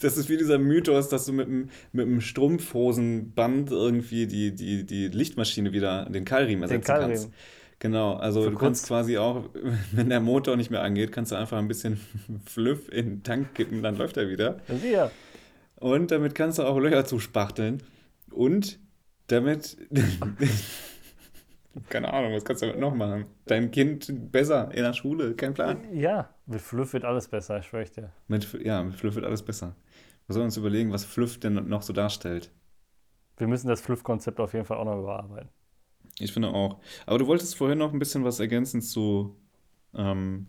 [0.00, 4.84] das ist wie dieser Mythos, dass du mit dem, mit dem Strumpfhosenband irgendwie die, die,
[4.84, 7.16] die Lichtmaschine wieder, den Keilriemen Den ersetzen Keilriemen.
[7.16, 7.32] kannst.
[7.80, 9.44] Genau, also Für du kannst quasi auch,
[9.92, 12.00] wenn der Motor nicht mehr angeht, kannst du einfach ein bisschen
[12.46, 14.60] Fluff in den Tank kippen, dann läuft er wieder.
[14.90, 15.10] Ja.
[15.76, 17.82] Und damit kannst du auch Löcher zuspachteln.
[18.30, 18.80] Und
[19.28, 19.76] damit,
[21.88, 23.26] keine Ahnung, was kannst du damit noch machen?
[23.46, 25.78] Dein Kind besser in der Schule, kein Plan.
[25.92, 28.12] ja, mit Fluff wird alles besser, ich schwöre ich dir.
[28.26, 29.74] Mit, ja, mit Fluff wird alles besser.
[30.26, 32.50] Wir sollen uns überlegen, was Fluff denn noch so darstellt.
[33.38, 35.48] Wir müssen das Fluff-Konzept auf jeden Fall auch noch überarbeiten.
[36.18, 36.80] Ich finde auch.
[37.06, 39.36] Aber du wolltest vorhin noch ein bisschen was ergänzen zu,
[39.94, 40.48] ähm,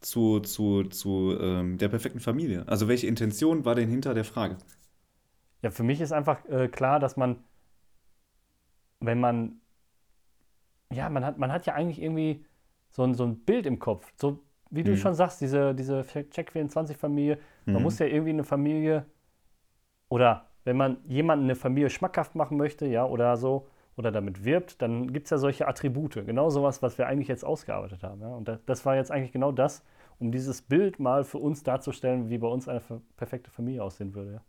[0.00, 2.64] zu, zu, zu ähm, der perfekten Familie.
[2.68, 4.58] Also welche Intention war denn hinter der Frage?
[5.62, 7.42] Ja, für mich ist einfach äh, klar, dass man,
[9.00, 9.60] wenn man,
[10.92, 12.44] ja, man hat, man hat ja eigentlich irgendwie
[12.90, 14.12] so ein, so ein Bild im Kopf.
[14.16, 14.96] So wie du Mhm.
[14.96, 17.82] schon sagst, diese, diese Check24-Familie, man Mhm.
[17.82, 19.06] muss ja irgendwie eine Familie
[20.08, 24.82] oder wenn man jemanden eine Familie schmackhaft machen möchte, ja, oder so, oder damit wirbt,
[24.82, 26.14] dann gibt es ja solche Attribute.
[26.26, 28.20] Genau sowas, was wir eigentlich jetzt ausgearbeitet haben.
[28.20, 28.28] Ja?
[28.28, 29.84] Und das, das war jetzt eigentlich genau das,
[30.18, 32.82] um dieses Bild mal für uns darzustellen, wie bei uns eine
[33.16, 34.32] perfekte Familie aussehen würde.
[34.32, 34.40] Ja?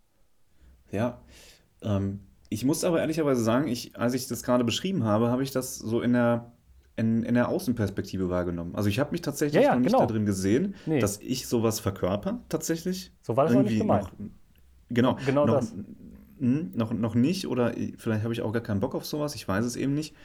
[0.91, 1.21] Ja,
[1.81, 5.51] ähm, ich muss aber ehrlicherweise sagen, ich, als ich das gerade beschrieben habe, habe ich
[5.51, 6.51] das so in der,
[6.95, 8.75] in, in der Außenperspektive wahrgenommen.
[8.75, 9.99] Also ich habe mich tatsächlich Ja, ja, noch nicht genau.
[9.99, 10.99] da drin gesehen, Nee.
[10.99, 13.11] dass ich sowas verkörper, tatsächlich.
[13.21, 14.03] So war das auch nicht Irgendwie gemeint.
[14.19, 14.29] noch,
[14.89, 15.75] genau, Genau noch, das.
[16.39, 19.47] mh, noch, noch nicht oder vielleicht habe ich auch gar keinen Bock auf sowas, ich
[19.47, 20.15] weiß es eben nicht.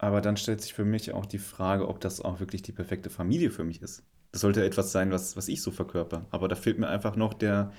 [0.00, 3.10] Aber dann stellt sich für mich auch die Frage, ob das auch wirklich die perfekte
[3.10, 4.04] Familie für mich ist.
[4.30, 6.26] Das sollte etwas sein, was, was ich so verkörper.
[6.30, 7.72] Aber da fehlt mir einfach noch der,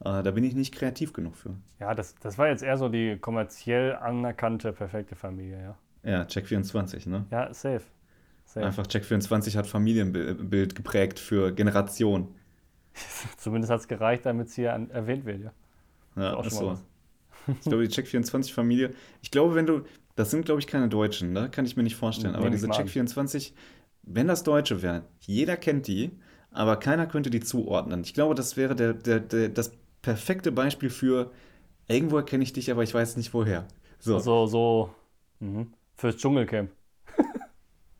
[0.00, 1.54] äh, da bin ich nicht kreativ genug für.
[1.80, 5.78] Ja, das, das war jetzt eher so die kommerziell anerkannte perfekte Familie, ja.
[6.10, 7.26] Ja, Check24, ne?
[7.30, 7.82] Ja, safe.
[8.44, 8.64] safe.
[8.66, 12.28] Einfach Check24 hat Familienbild geprägt für Generationen.
[13.36, 15.52] Zumindest hat es gereicht, damit es hier an, erwähnt wird, ja.
[16.16, 16.78] Ja, auch ist so.
[17.48, 18.92] Ich glaube, die Check24-Familie,
[19.22, 19.82] ich glaube, wenn du,
[20.16, 21.48] das sind, glaube ich, keine Deutschen, ne?
[21.48, 22.34] Kann ich mir nicht vorstellen.
[22.34, 22.88] Aber diese mal an.
[22.88, 23.52] Check24,
[24.02, 26.10] wenn das Deutsche wären, jeder kennt die,
[26.50, 28.02] aber keiner könnte die zuordnen.
[28.02, 29.72] Ich glaube, das wäre der, der, der, das
[30.06, 31.32] perfekte Beispiel für,
[31.88, 33.66] irgendwo erkenne ich dich, aber ich weiß nicht woher.
[33.98, 34.20] So.
[34.20, 34.90] So, so
[35.40, 35.72] mhm.
[35.96, 36.70] fürs Dschungelcamp.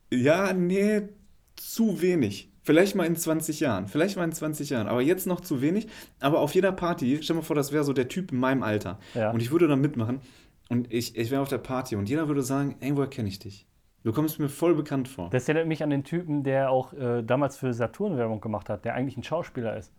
[0.09, 1.01] Ja, nee,
[1.57, 2.49] zu wenig.
[2.63, 3.89] Vielleicht mal in 20 Jahren.
[3.89, 4.87] Vielleicht mal in 20 Jahren.
[4.87, 5.87] Aber jetzt noch zu wenig.
[6.21, 8.63] Aber auf jeder Party, stell dir mal vor, das wäre so der Typ in meinem
[8.63, 8.99] Alter.
[9.13, 9.31] Ja.
[9.31, 10.21] Und ich würde dann mitmachen.
[10.69, 13.67] Und ich, ich wäre auf der Party und jeder würde sagen, irgendwo erkenne ich dich.
[14.05, 15.29] Du kommst mir voll bekannt vor.
[15.29, 18.85] Das erinnert mich an den Typen, der auch äh, damals für Saturn Werbung gemacht hat,
[18.85, 19.91] der eigentlich ein Schauspieler ist.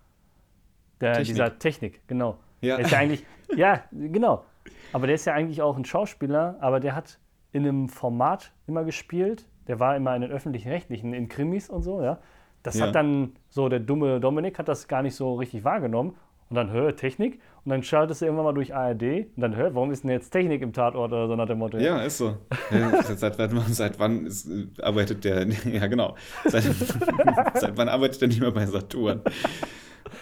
[1.00, 1.26] Der, Technik.
[1.28, 2.38] Dieser Technik, genau.
[2.60, 2.76] Ja.
[2.76, 3.24] Der ist ja eigentlich,
[3.56, 4.44] ja, genau.
[4.92, 7.18] Aber der ist ja eigentlich auch ein Schauspieler, aber der hat
[7.52, 9.46] in einem Format immer gespielt.
[9.68, 12.18] Der war immer in den öffentlich-rechtlichen, in Krimis und so, ja.
[12.62, 12.86] Das Ja.
[12.86, 16.14] hat dann so der dumme Dominik hat das gar nicht so richtig wahrgenommen.
[16.50, 19.02] Und dann hör Technik und dann schaltest du irgendwann mal durch ARD
[19.36, 21.76] und dann hör, warum ist denn jetzt Technik im Tatort oder so nach dem Motto?
[21.76, 22.38] Ja, ist so.
[22.70, 25.46] Seit, wann- seit wann ist, äh, arbeitet der?
[25.66, 26.16] Ja, genau.
[26.46, 26.62] Seit,
[27.54, 29.20] seit wann arbeitet der nicht mehr bei Saturn?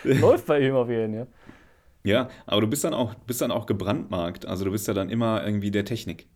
[0.19, 1.27] Läuft bei ihm auf jeden Fall.
[2.05, 4.47] Ja, aber du bist dann auch, bist dann auch gebrandmarkt.
[4.47, 6.29] Also du bist ja dann immer irgendwie der Technik.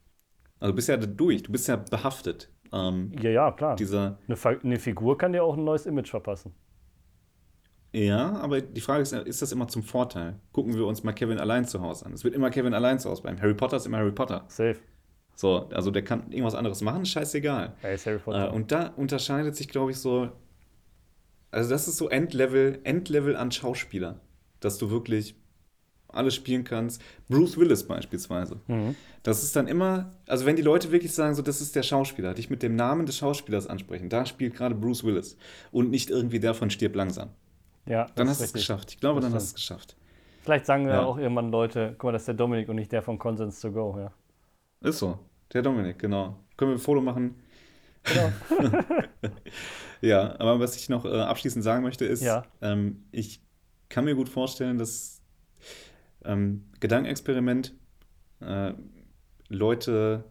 [0.60, 2.50] Also du bist ja durch, du bist ja behaftet.
[2.72, 3.76] Ähm, Ja, ja, klar.
[3.76, 6.54] dieser, Eine, eine Figur kann dir auch ein neues Image verpassen.
[7.92, 10.38] ja, aber die Frage ist, ist das immer zum Vorteil?
[10.52, 12.12] Gucken wir uns mal Kevin allein zu Hause an.
[12.12, 13.40] Es wird immer Kevin allein zu Hause bleiben.
[13.40, 14.44] Harry Potter ist immer Harry Potter.
[14.48, 14.80] Safe.
[15.34, 17.76] So, also der kann irgendwas anderes machen, scheißegal.
[17.82, 18.52] Er ist Harry Äh, Potter.
[18.52, 20.30] und da unterscheidet sich, glaube ich, so.
[21.50, 24.20] Also, das ist so Endlevel, Endlevel an Schauspieler.
[24.60, 25.34] Dass du wirklich
[26.08, 27.00] alles spielen kannst.
[27.28, 28.60] Bruce Willis beispielsweise.
[28.66, 28.96] mhm.
[29.22, 32.34] Das ist dann immer, also wenn die Leute wirklich sagen, so, das ist der Schauspieler,
[32.34, 35.36] dich mit dem Namen des Schauspielers ansprechen, da spielt gerade Bruce Willis
[35.72, 37.28] und nicht irgendwie der von Stirb langsam.
[37.86, 38.90] Ja, Dann hast du es geschafft.
[38.92, 39.78] Ich glaube, Das dann hast du es stimmt.
[39.80, 39.96] geschafft.
[40.42, 41.02] Vielleicht sagen ja Ja.
[41.04, 43.70] auch irgendwann Leute, guck mal, das ist der Dominik und nicht der von Consens to
[43.70, 43.94] Go.
[43.98, 44.10] Ja.
[44.88, 45.18] Ist so.
[45.52, 46.36] Der Dominik, genau.
[46.56, 47.36] Können wir ein Foto machen?
[48.04, 48.32] Genau.
[50.00, 52.44] Ja, aber was ich noch äh, abschließend sagen möchte, ist, Ja.
[52.62, 53.42] ähm, ich
[53.88, 55.20] kann mir gut vorstellen, dass
[56.24, 57.74] ähm, Gedankenexperiment
[58.40, 58.72] äh,
[59.48, 60.24] Leute,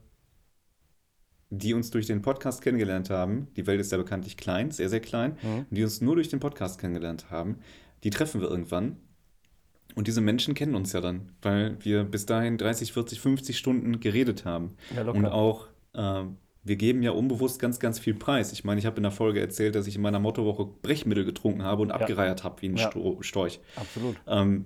[1.51, 4.99] die uns durch den Podcast kennengelernt haben, die Welt ist ja bekanntlich klein, sehr, sehr
[5.01, 5.59] klein, Mhm.
[5.70, 7.57] und die uns nur durch den Podcast kennengelernt haben,
[8.03, 8.97] die treffen wir irgendwann.
[9.95, 13.99] Und diese Menschen kennen uns ja dann, weil wir bis dahin 30, 40, 50 Stunden
[13.99, 14.76] geredet haben.
[14.95, 15.34] Ja, Und locker.
[15.34, 16.24] auch, äh,
[16.64, 18.51] wir geben ja unbewusst ganz, ganz viel Preis.
[18.51, 21.64] Ich meine, ich habe in der Folge erzählt, dass ich in meiner Mottowoche Brechmittel getrunken
[21.64, 22.89] habe und abgereiert habe wie ein Ja.
[22.89, 23.60] Sto Storch.
[23.76, 24.18] Absolut.
[24.28, 24.66] Ähm,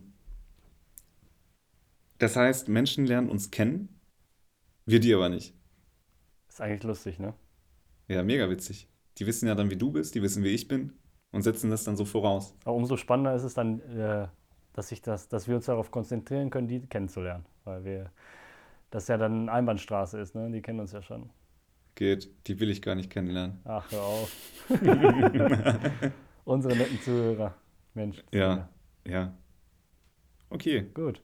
[2.17, 3.99] das heißt, Menschen lernen uns kennen,
[4.85, 5.53] wir die aber nicht.
[6.49, 7.33] Ist eigentlich lustig, ne?
[8.07, 8.87] Ja, mega witzig.
[9.17, 10.93] Die wissen ja dann, wie du bist, die wissen, wie ich bin
[11.31, 12.55] und setzen das dann so voraus.
[12.65, 14.27] Aber umso spannender ist es dann, äh,
[14.73, 17.45] dass, ich das, dass wir uns darauf konzentrieren können, die kennenzulernen.
[17.63, 18.11] Weil wir,
[18.89, 20.49] das ja dann Einbahnstraße ist, ne?
[20.51, 21.29] Die kennen uns ja schon.
[21.95, 23.59] Geht, die will ich gar nicht kennenlernen.
[23.65, 24.31] Ach, hör auf.
[26.45, 27.55] Unsere netten Zuhörer.
[27.93, 28.23] Mensch.
[28.31, 28.69] Ja,
[29.07, 29.33] ja.
[30.49, 31.21] Okay, Gut.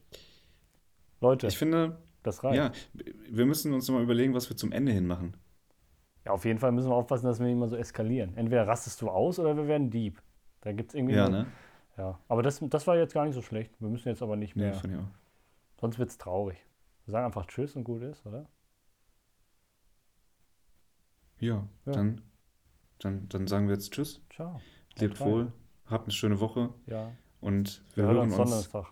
[1.21, 2.55] Leute, ich finde, das reicht.
[2.55, 2.71] ja,
[3.29, 5.35] wir müssen uns mal überlegen, was wir zum Ende hin machen.
[6.25, 8.37] Ja, auf jeden Fall müssen wir aufpassen, dass wir nicht immer so eskalieren.
[8.37, 10.21] Entweder rastest du aus oder wir werden Dieb.
[10.61, 11.15] Da gibt es irgendwie.
[11.15, 11.47] Ja, ne?
[11.97, 12.19] ja.
[12.27, 13.73] Aber das, das war jetzt gar nicht so schlecht.
[13.81, 14.99] Wir müssen jetzt aber nicht Nee, mehr.
[14.99, 15.79] auch.
[15.81, 16.57] Sonst wird es traurig.
[17.05, 18.45] Wir sagen einfach Tschüss und gut ist, oder?
[21.39, 21.91] Ja, Ja.
[21.93, 22.21] Dann,
[22.99, 24.21] dann, dann sagen wir jetzt Tschüss.
[24.33, 24.59] Ciao.
[24.97, 25.51] Lebt wohl,
[25.85, 27.11] habt eine schöne Woche Ja.
[27.39, 28.35] und Wir, wir, hören hören uns.
[28.37, 28.87] Donnerstag.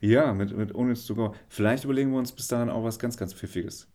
[0.00, 1.34] Ja, mit, mit ohne zu go.
[1.48, 3.86] Vielleicht überlegen wir uns bis dahin auch was ganz, ganz Pfiffiges.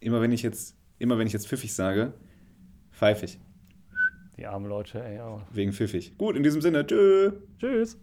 [0.00, 2.12] Immer wenn ich jetzt, immer wenn ich jetzt pfiffig sage,
[2.90, 3.40] pfeifig.
[4.36, 5.20] Die armen Leute, ey.
[5.20, 5.40] Oh.
[5.52, 6.18] Wegen pfiffig.
[6.18, 7.32] Gut, in diesem Sinne, tschö.
[7.58, 7.98] Tschüss.